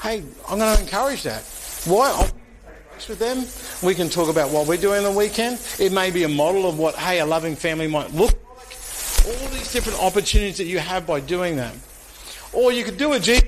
hey, 0.00 0.22
I'm 0.48 0.60
going 0.60 0.76
to 0.76 0.80
encourage 0.80 1.24
that. 1.24 1.42
Why? 1.86 2.30
with 3.08 3.18
them. 3.18 3.44
We 3.86 3.94
can 3.94 4.08
talk 4.08 4.30
about 4.30 4.50
what 4.50 4.66
we're 4.66 4.78
doing 4.78 5.02
the 5.02 5.10
weekend. 5.10 5.60
It 5.78 5.92
may 5.92 6.10
be 6.10 6.22
a 6.22 6.28
model 6.28 6.68
of 6.68 6.78
what, 6.78 6.94
hey, 6.94 7.20
a 7.20 7.26
loving 7.26 7.54
family 7.54 7.86
might 7.86 8.12
look 8.14 8.32
like. 8.32 8.76
All 9.26 9.48
these 9.48 9.70
different 9.70 10.00
opportunities 10.00 10.56
that 10.58 10.64
you 10.64 10.78
have 10.78 11.06
by 11.06 11.20
doing 11.20 11.56
them. 11.56 11.78
Or 12.52 12.72
you 12.72 12.84
could 12.84 12.96
do 12.96 13.12
a 13.12 13.20
G. 13.20 13.40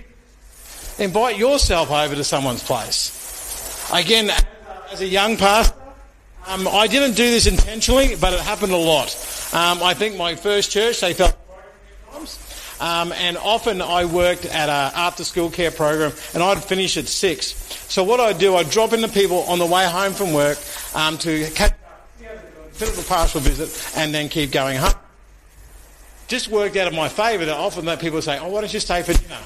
Invite 0.99 1.39
yourself 1.39 1.91
over 1.91 2.15
to 2.15 2.25
someone's 2.25 2.63
place. 2.63 3.91
Again, 3.93 4.31
as 4.93 5.01
a 5.01 5.07
young 5.07 5.37
pastor, 5.37 5.78
um, 6.49 6.67
I 6.69 6.87
didn't 6.87 7.15
do 7.15 7.31
this 7.31 7.47
intentionally, 7.47 8.17
but 8.17 8.33
it 8.33 8.41
happened 8.41 8.73
a 8.73 8.77
lot. 8.77 9.15
Um, 9.53 9.83
I 9.83 9.95
think 9.95 10.17
my 10.17 10.35
first 10.35 10.71
church, 10.71 11.01
they 11.01 11.15
felt 11.15 11.37
um, 12.81 13.13
and 13.13 13.37
often 13.37 13.83
I 13.83 14.05
worked 14.05 14.45
at 14.45 14.69
an 14.69 14.93
after 14.95 15.25
school 15.25 15.51
care 15.51 15.71
program 15.71 16.13
and 16.33 16.43
I'd 16.43 16.63
finish 16.63 16.97
at 16.97 17.09
six. 17.09 17.55
So 17.93 18.05
what 18.05 18.21
I'd 18.21 18.39
do, 18.39 18.55
I'd 18.55 18.71
drop 18.71 18.93
in 18.93 19.03
into 19.03 19.13
people 19.13 19.41
on 19.43 19.59
the 19.59 19.67
way 19.67 19.85
home 19.85 20.13
from 20.13 20.33
work 20.33 20.59
um, 20.95 21.19
to 21.19 21.51
catch 21.51 21.75
fill 22.73 22.89
up 22.89 22.95
the 22.95 23.03
pastoral 23.03 23.43
visit 23.43 23.99
and 23.99 24.15
then 24.15 24.29
keep 24.29 24.53
going 24.53 24.77
home. 24.79 24.95
Just 26.29 26.49
worked 26.49 26.77
out 26.77 26.87
of 26.87 26.95
my 26.95 27.09
favour 27.09 27.45
that 27.47 27.57
often 27.57 27.87
that 27.87 27.99
people 27.99 28.23
say, 28.23 28.39
oh, 28.39 28.49
why 28.49 28.61
don't 28.61 28.73
you 28.73 28.79
stay 28.79 29.03
for 29.03 29.13
dinner? 29.15 29.41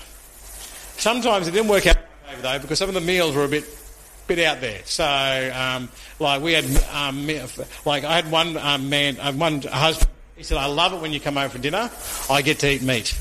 Sometimes 0.98 1.48
it 1.48 1.52
didn't 1.52 1.68
work 1.68 1.86
out 1.86 1.96
in 1.96 2.02
my 2.02 2.30
favour 2.30 2.42
though 2.42 2.58
because 2.58 2.78
some 2.78 2.88
of 2.88 2.94
the 2.94 3.00
meals 3.00 3.34
were 3.34 3.44
a 3.44 3.48
bit 3.48 3.64
bit 4.26 4.38
out 4.40 4.60
there. 4.60 4.80
So, 4.84 5.04
um, 5.04 5.88
like 6.18 6.42
we 6.42 6.52
had, 6.52 6.64
um, 6.92 7.26
like 7.84 8.04
I 8.04 8.14
had 8.14 8.30
one 8.30 8.56
um, 8.56 8.88
man, 8.88 9.18
uh, 9.18 9.32
one 9.32 9.62
husband 9.62 10.08
he 10.42 10.44
said, 10.44 10.58
I 10.58 10.66
love 10.66 10.92
it 10.92 11.00
when 11.00 11.12
you 11.12 11.20
come 11.20 11.38
over 11.38 11.50
for 11.50 11.58
dinner. 11.58 11.88
I 12.28 12.42
get 12.42 12.58
to 12.60 12.72
eat 12.72 12.82
meat. 12.82 13.14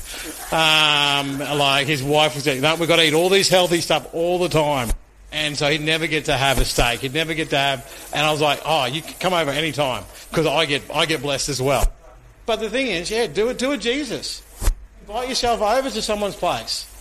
Um, 0.52 1.38
like 1.38 1.86
his 1.86 2.02
wife 2.02 2.34
was 2.34 2.42
saying, 2.42 2.62
no, 2.62 2.74
we've 2.74 2.88
got 2.88 2.96
to 2.96 3.04
eat 3.04 3.14
all 3.14 3.28
these 3.28 3.48
healthy 3.48 3.80
stuff 3.80 4.12
all 4.12 4.40
the 4.40 4.48
time. 4.48 4.90
And 5.30 5.56
so 5.56 5.70
he'd 5.70 5.82
never 5.82 6.08
get 6.08 6.24
to 6.24 6.36
have 6.36 6.58
a 6.58 6.64
steak. 6.64 6.98
He'd 6.98 7.14
never 7.14 7.34
get 7.34 7.50
to 7.50 7.56
have, 7.56 8.10
and 8.12 8.26
I 8.26 8.32
was 8.32 8.40
like, 8.40 8.60
oh, 8.64 8.86
you 8.86 9.02
can 9.02 9.14
come 9.20 9.34
over 9.34 9.52
any 9.52 9.70
time 9.70 10.04
because 10.30 10.46
I 10.46 10.66
get, 10.66 10.82
I 10.92 11.06
get 11.06 11.22
blessed 11.22 11.48
as 11.48 11.62
well. 11.62 11.92
But 12.44 12.56
the 12.56 12.68
thing 12.68 12.88
is, 12.88 13.08
yeah, 13.08 13.28
do 13.28 13.48
it, 13.48 13.58
do 13.58 13.70
it 13.70 13.78
Jesus. 13.78 14.42
Invite 15.02 15.28
yourself 15.28 15.62
over 15.62 15.90
to 15.90 16.02
someone's 16.02 16.34
place. 16.34 16.91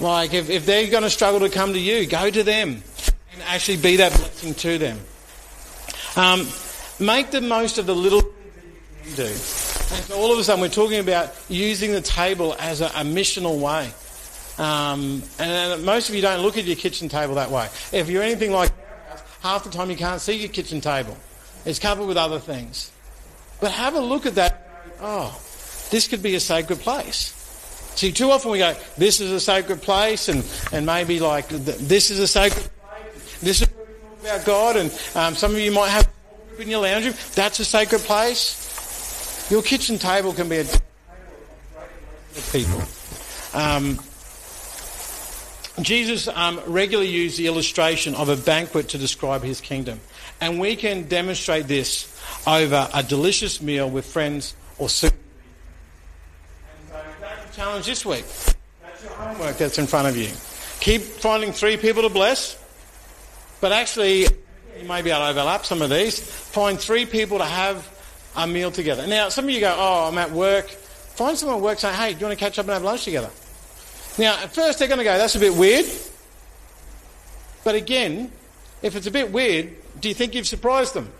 Like 0.00 0.34
if, 0.34 0.50
if 0.50 0.66
they're 0.66 0.90
going 0.90 1.02
to 1.02 1.10
struggle 1.10 1.40
to 1.40 1.48
come 1.48 1.72
to 1.72 1.78
you, 1.78 2.06
go 2.06 2.30
to 2.30 2.42
them 2.42 2.82
and 3.32 3.42
actually 3.46 3.78
be 3.78 3.96
that 3.96 4.12
blessing 4.12 4.54
to 4.54 4.78
them. 4.78 5.00
Um, 6.16 6.46
make 6.98 7.30
the 7.30 7.40
most 7.40 7.78
of 7.78 7.86
the 7.86 7.94
little 7.94 8.20
things 8.20 8.54
that 8.54 8.64
you 8.64 8.80
can 9.04 9.16
do. 9.16 9.32
And 9.94 10.04
so 10.04 10.16
all 10.16 10.32
of 10.32 10.38
a 10.38 10.44
sudden 10.44 10.60
we're 10.60 10.68
talking 10.68 10.98
about 10.98 11.34
using 11.48 11.92
the 11.92 12.00
table 12.00 12.56
as 12.58 12.80
a, 12.80 12.86
a 12.86 13.04
missional 13.04 13.58
way. 13.60 13.90
Um, 14.58 15.22
and 15.38 15.84
most 15.84 16.08
of 16.08 16.14
you 16.14 16.22
don't 16.22 16.40
look 16.40 16.56
at 16.56 16.64
your 16.64 16.76
kitchen 16.76 17.08
table 17.08 17.34
that 17.34 17.50
way. 17.50 17.68
If 17.92 18.08
you're 18.08 18.22
anything 18.22 18.52
like 18.52 18.72
half 19.42 19.64
the 19.64 19.70
time 19.70 19.90
you 19.90 19.96
can't 19.96 20.20
see 20.20 20.34
your 20.34 20.48
kitchen 20.48 20.80
table. 20.80 21.16
It's 21.64 21.78
covered 21.78 22.06
with 22.06 22.16
other 22.16 22.38
things. 22.38 22.90
But 23.60 23.72
have 23.72 23.94
a 23.94 24.00
look 24.00 24.26
at 24.26 24.34
that. 24.36 24.66
Oh, 25.00 25.38
this 25.90 26.08
could 26.08 26.22
be 26.22 26.34
a 26.34 26.40
sacred 26.40 26.80
place. 26.80 27.35
See, 27.96 28.12
too 28.12 28.30
often 28.30 28.50
we 28.50 28.58
go, 28.58 28.74
this 28.96 29.20
is 29.20 29.32
a 29.32 29.40
sacred 29.40 29.82
place, 29.82 30.28
and, 30.28 30.44
and 30.72 30.86
maybe 30.86 31.18
like, 31.18 31.48
this 31.48 32.10
is 32.10 32.20
a 32.20 32.28
sacred 32.28 32.68
place. 32.80 33.40
This 33.40 33.62
is 33.62 33.68
about 34.20 34.44
God, 34.44 34.76
and 34.76 34.90
um, 35.14 35.34
some 35.34 35.52
of 35.52 35.58
you 35.58 35.72
might 35.72 35.88
have 35.88 36.08
in 36.58 36.68
your 36.68 36.82
lounge 36.82 37.04
room. 37.04 37.14
That's 37.34 37.58
a 37.60 37.64
sacred 37.64 38.00
place. 38.02 39.50
Your 39.50 39.62
kitchen 39.62 39.98
table 39.98 40.32
can 40.32 40.48
be 40.48 40.58
a 40.58 40.64
table 40.64 40.84
of 42.36 42.48
people. 42.52 42.82
Um, 43.58 43.98
Jesus 45.82 46.28
um, 46.28 46.60
regularly 46.66 47.10
used 47.10 47.38
the 47.38 47.46
illustration 47.46 48.14
of 48.14 48.28
a 48.28 48.36
banquet 48.36 48.88
to 48.90 48.98
describe 48.98 49.42
his 49.42 49.60
kingdom. 49.60 50.00
And 50.40 50.58
we 50.58 50.76
can 50.76 51.08
demonstrate 51.08 51.66
this 51.66 52.12
over 52.46 52.88
a 52.92 53.02
delicious 53.02 53.60
meal 53.60 53.88
with 53.88 54.06
friends 54.06 54.54
or 54.78 54.88
soup. 54.88 55.12
And 56.80 56.88
so 56.88 57.02
that's 57.20 57.44
the 57.44 57.45
challenge 57.56 57.86
this 57.86 58.04
week. 58.04 58.26
That's 58.82 59.02
your 59.02 59.12
homework 59.12 59.56
that's 59.56 59.78
in 59.78 59.86
front 59.86 60.08
of 60.08 60.14
you. 60.14 60.28
Keep 60.80 61.00
finding 61.00 61.52
three 61.52 61.78
people 61.78 62.02
to 62.02 62.10
bless, 62.10 62.62
but 63.62 63.72
actually, 63.72 64.26
you 64.78 64.86
may 64.86 65.00
be 65.00 65.08
able 65.08 65.20
to 65.20 65.28
overlap 65.30 65.64
some 65.64 65.80
of 65.80 65.88
these. 65.88 66.20
Find 66.20 66.78
three 66.78 67.06
people 67.06 67.38
to 67.38 67.46
have 67.46 67.88
a 68.36 68.46
meal 68.46 68.70
together. 68.70 69.06
Now, 69.06 69.30
some 69.30 69.46
of 69.46 69.50
you 69.50 69.60
go, 69.60 69.74
oh, 69.74 70.08
I'm 70.08 70.18
at 70.18 70.32
work. 70.32 70.68
Find 70.68 71.38
someone 71.38 71.56
at 71.56 71.62
work 71.62 71.78
saying, 71.78 71.94
hey, 71.94 72.12
do 72.12 72.20
you 72.20 72.26
want 72.26 72.38
to 72.38 72.44
catch 72.44 72.58
up 72.58 72.66
and 72.66 72.74
have 72.74 72.82
lunch 72.82 73.04
together? 73.04 73.30
Now, 74.18 74.34
at 74.42 74.52
first 74.54 74.78
they're 74.78 74.88
going 74.88 74.98
to 74.98 75.04
go, 75.04 75.16
that's 75.16 75.36
a 75.36 75.40
bit 75.40 75.54
weird. 75.54 75.86
But 77.64 77.74
again, 77.74 78.30
if 78.82 78.96
it's 78.96 79.06
a 79.06 79.10
bit 79.10 79.32
weird, 79.32 79.74
do 79.98 80.08
you 80.10 80.14
think 80.14 80.34
you've 80.34 80.46
surprised 80.46 80.92
them? 80.92 81.10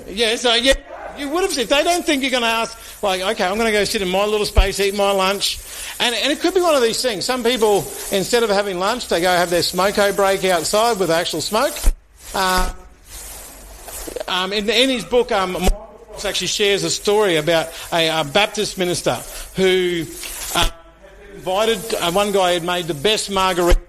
Uh, 0.00 0.02
yeah, 0.08 0.34
so 0.34 0.52
yeah. 0.54 0.74
You 1.18 1.28
would 1.28 1.42
have, 1.42 1.56
if 1.58 1.68
they 1.68 1.84
don't 1.84 2.04
think 2.04 2.22
you're 2.22 2.30
going 2.30 2.42
to 2.42 2.48
ask, 2.48 3.02
like, 3.02 3.20
okay, 3.20 3.44
I'm 3.44 3.56
going 3.56 3.66
to 3.66 3.72
go 3.72 3.84
sit 3.84 4.02
in 4.02 4.08
my 4.08 4.24
little 4.24 4.46
space, 4.46 4.80
eat 4.80 4.94
my 4.94 5.10
lunch. 5.10 5.58
And, 6.00 6.14
and 6.14 6.32
it 6.32 6.40
could 6.40 6.54
be 6.54 6.60
one 6.60 6.74
of 6.74 6.82
these 6.82 7.02
things. 7.02 7.24
Some 7.24 7.44
people, 7.44 7.78
instead 8.10 8.42
of 8.42 8.50
having 8.50 8.78
lunch, 8.78 9.08
they 9.08 9.20
go 9.20 9.30
have 9.30 9.50
their 9.50 9.60
smoko 9.60 10.14
break 10.14 10.44
outside 10.44 10.98
with 10.98 11.10
actual 11.10 11.40
smoke. 11.40 11.74
Uh, 12.34 12.72
um, 14.28 14.52
in, 14.52 14.68
in, 14.68 14.88
his 14.88 15.04
book, 15.04 15.30
um, 15.32 15.52
Michael 15.52 16.16
actually 16.24 16.46
shares 16.46 16.82
a 16.84 16.90
story 16.90 17.36
about 17.36 17.68
a, 17.92 18.08
a 18.20 18.24
Baptist 18.24 18.78
minister 18.78 19.14
who 19.56 20.04
uh, 20.54 20.70
invited, 21.34 21.94
uh, 21.94 22.10
one 22.12 22.32
guy 22.32 22.52
had 22.52 22.64
made 22.64 22.86
the 22.86 22.94
best 22.94 23.30
margarita 23.30 23.80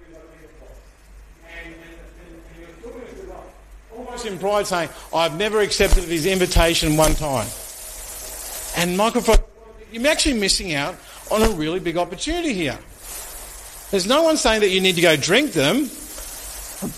in 4.26 4.38
pride 4.38 4.66
saying, 4.66 4.88
I've 5.14 5.36
never 5.36 5.60
accepted 5.60 6.04
his 6.04 6.26
invitation 6.26 6.96
one 6.96 7.14
time. 7.14 7.48
And 8.76 8.96
Michael 8.96 9.22
you're 9.92 10.06
actually 10.08 10.38
missing 10.40 10.74
out 10.74 10.96
on 11.30 11.42
a 11.42 11.50
really 11.50 11.80
big 11.80 11.96
opportunity 11.96 12.52
here. 12.52 12.78
There's 13.90 14.06
no 14.06 14.22
one 14.22 14.36
saying 14.36 14.60
that 14.62 14.70
you 14.70 14.80
need 14.80 14.96
to 14.96 15.00
go 15.00 15.16
drink 15.16 15.52
them, 15.52 15.88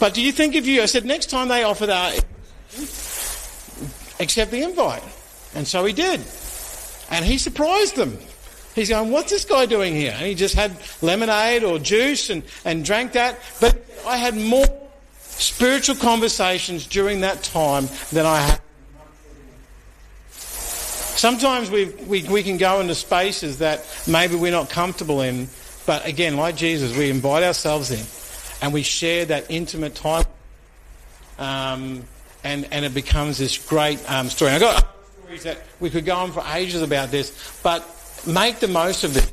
but 0.00 0.14
do 0.14 0.22
you 0.22 0.32
think 0.32 0.54
if 0.54 0.66
you, 0.66 0.82
I 0.82 0.86
said, 0.86 1.04
next 1.04 1.26
time 1.30 1.48
they 1.48 1.62
offer 1.62 1.86
that, 1.86 2.24
accept 4.20 4.50
the 4.50 4.62
invite. 4.62 5.02
And 5.54 5.66
so 5.66 5.84
he 5.84 5.92
did. 5.92 6.20
And 7.10 7.24
he 7.24 7.38
surprised 7.38 7.96
them. 7.96 8.18
He's 8.74 8.90
going, 8.90 9.10
what's 9.10 9.30
this 9.30 9.44
guy 9.44 9.66
doing 9.66 9.94
here? 9.94 10.12
And 10.14 10.26
he 10.26 10.34
just 10.34 10.54
had 10.54 10.76
lemonade 11.00 11.64
or 11.64 11.78
juice 11.78 12.30
and, 12.30 12.42
and 12.64 12.84
drank 12.84 13.12
that. 13.12 13.38
But 13.60 13.82
I 14.06 14.16
had 14.16 14.36
more 14.36 14.66
spiritual 15.38 15.96
conversations 15.96 16.86
during 16.86 17.20
that 17.20 17.42
time 17.42 17.88
than 18.12 18.26
I 18.26 18.40
had. 18.40 18.60
Sometimes 20.30 21.70
we, 21.70 21.86
we, 22.06 22.22
we 22.24 22.42
can 22.42 22.58
go 22.58 22.80
into 22.80 22.94
spaces 22.94 23.58
that 23.58 23.86
maybe 24.06 24.34
we're 24.34 24.52
not 24.52 24.68
comfortable 24.68 25.22
in, 25.22 25.48
but 25.86 26.06
again, 26.06 26.36
like 26.36 26.56
Jesus, 26.56 26.96
we 26.96 27.08
invite 27.08 27.42
ourselves 27.42 27.90
in 27.90 28.04
and 28.60 28.74
we 28.74 28.82
share 28.82 29.24
that 29.26 29.46
intimate 29.50 29.94
time. 29.94 30.24
Um, 31.38 32.04
and, 32.44 32.68
and 32.70 32.84
it 32.84 32.94
becomes 32.94 33.38
this 33.38 33.58
great 33.58 33.98
um, 34.10 34.28
story. 34.28 34.52
I've 34.52 34.60
got 34.60 34.94
stories 35.22 35.42
that 35.44 35.58
we 35.80 35.90
could 35.90 36.04
go 36.04 36.14
on 36.16 36.32
for 36.32 36.44
ages 36.54 36.82
about 36.82 37.10
this, 37.10 37.60
but 37.62 37.84
make 38.26 38.58
the 38.58 38.68
most 38.68 39.04
of 39.04 39.16
it. 39.16 39.32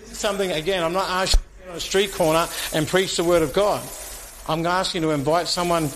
This 0.00 0.12
is 0.12 0.18
something, 0.18 0.50
again, 0.52 0.82
I'm 0.82 0.92
not 0.92 1.08
asking 1.08 1.40
you 1.40 1.56
to 1.56 1.62
sit 1.62 1.70
on 1.70 1.76
a 1.76 1.80
street 1.80 2.12
corner 2.12 2.48
and 2.72 2.86
preach 2.86 3.16
the 3.16 3.24
Word 3.24 3.42
of 3.42 3.52
God. 3.52 3.82
I'm 4.48 4.64
asking 4.64 5.02
you 5.02 5.08
to 5.08 5.14
invite 5.14 5.46
someone, 5.46 5.90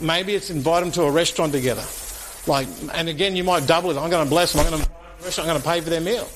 maybe 0.00 0.34
it's 0.34 0.48
invite 0.50 0.82
them 0.82 0.92
to 0.92 1.02
a 1.02 1.10
restaurant 1.10 1.52
together. 1.52 1.84
Like, 2.46 2.66
and 2.94 3.08
again, 3.08 3.36
you 3.36 3.44
might 3.44 3.66
double 3.66 3.90
it. 3.90 3.96
I'm 3.96 4.10
going 4.10 4.24
to 4.24 4.30
bless 4.30 4.52
them. 4.52 4.64
I'm 4.64 4.70
going 4.70 4.82
to, 4.82 5.40
I'm 5.40 5.46
going 5.46 5.60
to 5.60 5.66
pay 5.66 5.80
for 5.80 5.90
their 5.90 6.00
meal. 6.00 6.28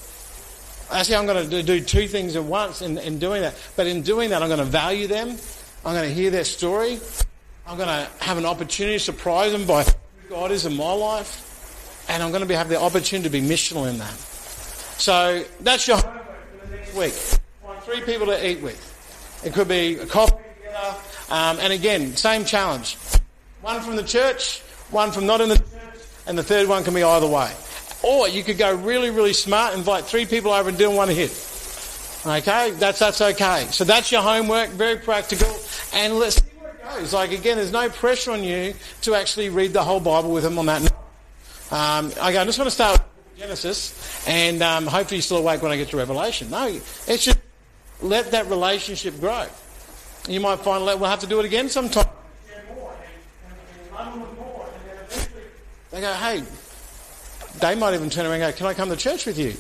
Actually, 0.91 1.17
I'm 1.17 1.27
going 1.27 1.49
to 1.49 1.63
do 1.63 1.81
two 1.81 2.09
things 2.09 2.37
at 2.37 2.45
once 2.45 2.83
in, 2.83 2.99
in 2.99 3.19
doing 3.19 3.43
that. 3.43 3.55
But 3.77 3.87
in 3.87 4.03
doing 4.03 4.31
that, 4.31 4.43
I'm 4.43 4.49
going 4.49 4.61
to 4.61 4.65
value 4.65 5.07
them. 5.07 5.37
I'm 5.85 5.95
going 5.95 6.09
to 6.09 6.15
hear 6.15 6.31
their 6.31 6.45
story. 6.45 6.99
I'm 7.67 7.77
going 7.77 7.89
to 7.89 8.09
have 8.21 8.39
an 8.39 8.47
opportunity 8.47 8.97
to 8.97 9.05
surprise 9.05 9.53
them 9.53 9.67
by 9.67 9.85
who 9.85 10.29
God 10.31 10.51
is 10.51 10.67
in 10.67 10.77
my 10.77 10.93
life. 10.93 12.07
And 12.09 12.23
I'm 12.23 12.31
going 12.31 12.41
to 12.41 12.47
be, 12.47 12.55
have 12.55 12.71
the 12.71 12.81
opportunity 12.81 13.29
to 13.29 13.33
be 13.33 13.47
missional 13.47 13.89
in 13.89 13.99
that. 13.99 14.15
So 14.99 15.45
that's 15.61 15.87
your 15.87 15.99
homework 15.99 16.27
for 16.61 16.67
the 16.67 16.77
next 16.77 16.95
week. 16.95 17.13
Find 17.13 17.83
three 17.83 18.01
people 18.01 18.27
to 18.29 18.49
eat 18.49 18.63
with. 18.63 19.43
It 19.45 19.53
could 19.53 19.69
be 19.69 19.99
a 19.99 20.07
coffee 20.07 20.37
together, 20.79 20.97
um, 21.31 21.59
and 21.61 21.73
again, 21.73 22.17
same 22.17 22.45
challenge. 22.45 22.97
One 23.61 23.81
from 23.81 23.97
the 23.97 24.03
church, 24.03 24.61
one 24.91 25.13
from 25.13 25.27
not 25.27 25.41
in 25.41 25.49
the 25.49 25.57
church, 25.57 25.69
and 26.27 26.39
the 26.39 26.43
third 26.43 26.69
one 26.69 26.85
can 26.85 26.95
be 26.95 27.03
either 27.03 27.27
way. 27.27 27.53
Or 28.03 28.29
you 28.29 28.45
could 28.45 28.59
go 28.59 28.75
really, 28.75 29.11
really 29.11 29.33
smart, 29.33 29.75
invite 29.75 30.05
three 30.05 30.25
people 30.25 30.53
over 30.53 30.69
and 30.69 30.79
do 30.79 30.91
one 30.91 31.09
hit. 31.09 31.31
Okay, 32.25 32.73
that's 32.73 32.99
that's 32.99 33.21
okay. 33.21 33.67
So 33.71 33.85
that's 33.85 34.13
your 34.13 34.23
homework, 34.23 34.71
very 34.71 34.97
practical, 34.97 35.53
and 35.95 36.15
let's 36.15 36.37
see 36.37 36.51
where 36.59 36.71
it 36.71 37.01
goes. 37.01 37.13
Like 37.13 37.33
again, 37.33 37.57
there's 37.57 37.73
no 37.73 37.89
pressure 37.89 38.33
on 38.33 38.45
you 38.45 38.75
to 39.03 39.15
actually 39.15 39.49
read 39.49 39.73
the 39.73 39.83
whole 39.83 40.01
Bible 40.01 40.33
with 40.33 40.45
them 40.45 40.59
on 40.59 40.67
that. 40.67 40.93
Um, 41.71 42.07
okay, 42.07 42.37
I 42.37 42.45
just 42.45 42.59
want 42.59 42.69
to 42.69 42.75
start 42.75 43.01
with 43.01 43.39
Genesis, 43.39 44.27
and 44.29 44.63
um, 44.63 44.87
hopefully 44.87 45.17
you're 45.19 45.23
still 45.23 45.39
awake 45.39 45.63
when 45.63 45.73
I 45.73 45.77
get 45.77 45.89
to 45.91 45.97
Revelation. 45.97 46.51
No, 46.51 46.67
it's 46.67 47.25
just 47.25 47.39
let 48.01 48.31
that 48.33 48.47
relationship 48.47 49.19
grow. 49.21 49.47
You 50.29 50.41
might 50.41 50.61
find 50.61 50.87
that 50.87 51.01
we'll 51.01 51.09
have 51.09 51.21
to 51.21 51.27
do 51.27 51.41
it 51.41 51.47
again 51.47 51.71
sometime. 51.71 52.07
They 55.91 56.03
go, 56.03 56.13
hey, 56.13 56.43
they 57.61 57.75
might 57.75 57.95
even 57.95 58.11
turn 58.11 58.27
around 58.27 58.43
and 58.43 58.53
go, 58.53 58.57
can 58.57 58.67
I 58.67 58.75
come 58.75 58.91
to 58.91 58.97
church 58.97 59.25
with 59.25 59.39
you? 59.39 59.55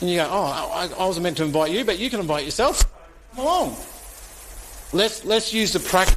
And 0.00 0.10
you 0.10 0.16
go, 0.16 0.28
oh, 0.30 0.70
I, 0.72 0.88
I 0.98 1.06
was 1.06 1.20
meant 1.20 1.36
to 1.36 1.44
invite 1.44 1.70
you, 1.70 1.84
but 1.84 1.98
you 1.98 2.08
can 2.08 2.20
invite 2.20 2.46
yourself. 2.46 2.82
Come 3.36 3.44
along. 3.44 3.76
Let's, 4.94 5.24
let's 5.24 5.52
use 5.52 5.74
the 5.74 5.80
can 5.80 6.16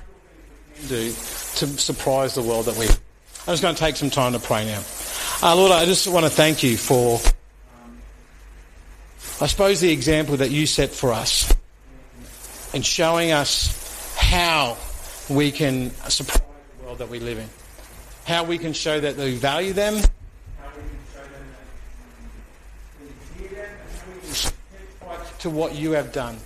do 0.87 1.09
to 1.09 1.67
surprise 1.77 2.35
the 2.35 2.41
world 2.41 2.65
that 2.65 2.77
we 2.77 2.85
I'm 2.85 3.53
just 3.53 3.61
going 3.61 3.75
to 3.75 3.79
take 3.79 3.95
some 3.95 4.09
time 4.09 4.33
to 4.33 4.39
pray 4.39 4.65
now. 4.65 4.83
Uh, 5.41 5.55
Lord, 5.55 5.71
I 5.71 5.85
just 5.85 6.07
want 6.07 6.25
to 6.25 6.29
thank 6.29 6.63
you 6.63 6.75
for, 6.75 7.19
I 9.41 9.47
suppose, 9.47 9.79
the 9.79 9.91
example 9.91 10.37
that 10.37 10.51
you 10.51 10.65
set 10.65 10.89
for 10.89 11.13
us 11.13 11.53
and 12.73 12.85
showing 12.85 13.31
us 13.31 14.15
how 14.17 14.77
we 15.29 15.51
can 15.51 15.91
support 16.09 16.43
the 16.77 16.85
world 16.85 16.97
that 16.99 17.09
we 17.09 17.19
live 17.19 17.37
in. 17.37 17.49
How 18.25 18.43
we 18.43 18.57
can 18.57 18.73
show 18.73 18.99
that 18.99 19.15
we 19.15 19.35
value 19.35 19.73
them. 19.73 19.95
How 19.95 20.01
we 20.75 20.81
can 20.81 20.99
show 21.13 21.21
them 21.21 21.47
that 22.99 23.41
we 23.41 23.47
them. 23.47 23.69
How 23.93 24.13
we 24.13 24.19
can 24.19 24.29
testify 24.29 25.37
to 25.39 25.49
what 25.49 25.75
you 25.75 25.91
have 25.91 26.11
done. 26.11 26.37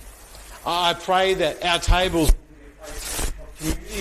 I 0.64 0.94
pray 0.94 1.34
that 1.34 1.64
our 1.64 1.78
tables 1.78 2.30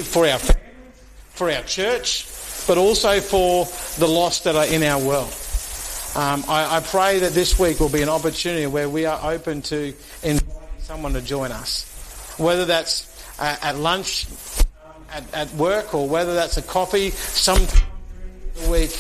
for 0.04 0.28
our 0.28 0.40
families, 0.40 1.04
for 1.30 1.52
our 1.52 1.64
church, 1.64 2.28
but 2.68 2.78
also 2.78 3.20
for 3.20 3.66
the 4.00 4.08
lost 4.08 4.44
that 4.44 4.56
are 4.56 4.66
in 4.66 4.84
our 4.84 5.00
world. 5.00 5.34
Um, 6.14 6.44
I, 6.48 6.78
I, 6.78 6.80
pray 6.82 7.20
that 7.20 7.32
this 7.32 7.58
week 7.58 7.80
will 7.80 7.88
be 7.88 8.02
an 8.02 8.10
opportunity 8.10 8.68
where 8.68 8.90
we 8.90 9.06
are 9.06 9.32
open 9.32 9.62
to 9.64 9.94
inviting 10.24 10.52
someone 10.80 11.14
to 11.14 11.22
join 11.22 11.54
us 11.54 11.91
whether 12.42 12.66
that's 12.66 13.08
uh, 13.40 13.56
at 13.62 13.78
lunch, 13.78 14.28
at, 15.12 15.34
at, 15.34 15.54
work, 15.54 15.94
or 15.94 16.08
whether 16.08 16.34
that's 16.34 16.58
a 16.58 16.62
coffee 16.62 17.12
sometime 17.12 17.88
the 18.56 18.70
week, 18.70 18.92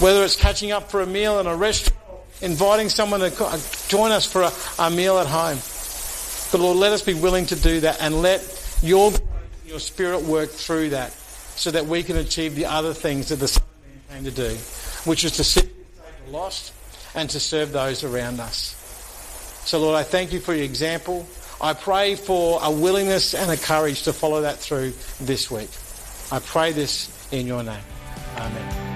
whether 0.00 0.24
it's 0.24 0.36
catching 0.36 0.72
up 0.72 0.90
for 0.90 1.00
a 1.00 1.06
meal 1.06 1.40
in 1.40 1.46
a 1.46 1.56
restaurant, 1.56 1.96
inviting 2.40 2.88
someone 2.88 3.20
to 3.20 3.44
uh, 3.44 3.58
join 3.88 4.10
us 4.10 4.24
for 4.30 4.42
a, 4.42 4.52
a 4.78 4.90
meal 4.90 5.18
at 5.18 5.26
home. 5.26 5.58
But 6.50 6.60
Lord, 6.60 6.78
let 6.78 6.92
us 6.92 7.02
be 7.02 7.14
willing 7.14 7.46
to 7.46 7.56
do 7.56 7.80
that 7.80 8.00
and 8.00 8.22
let 8.22 8.42
your 8.82 9.12
your 9.66 9.80
spirit 9.80 10.22
work 10.22 10.48
through 10.48 10.90
that 10.90 11.12
so 11.56 11.70
that 11.70 11.84
we 11.84 12.02
can 12.02 12.16
achieve 12.16 12.54
the 12.54 12.64
other 12.64 12.94
things 12.94 13.28
that 13.28 13.36
the 13.36 13.48
Son 13.48 13.62
came 14.10 14.24
to 14.24 14.30
do, 14.30 14.56
which 15.04 15.24
is 15.24 15.32
to 15.32 15.44
seek 15.44 15.68
the 16.24 16.32
lost 16.32 16.72
and 17.14 17.28
to 17.30 17.40
serve 17.40 17.72
those 17.72 18.02
around 18.04 18.40
us. 18.40 18.74
So 19.66 19.78
Lord, 19.78 19.96
I 19.96 20.04
thank 20.04 20.32
you 20.32 20.40
for 20.40 20.54
your 20.54 20.64
example. 20.64 21.28
I 21.60 21.74
pray 21.74 22.14
for 22.14 22.60
a 22.62 22.70
willingness 22.70 23.34
and 23.34 23.50
a 23.50 23.56
courage 23.56 24.04
to 24.04 24.12
follow 24.12 24.42
that 24.42 24.58
through 24.58 24.92
this 25.20 25.50
week. 25.50 25.70
I 26.30 26.38
pray 26.38 26.72
this 26.72 27.10
in 27.32 27.46
your 27.46 27.62
name. 27.62 27.82
Amen. 28.36 28.87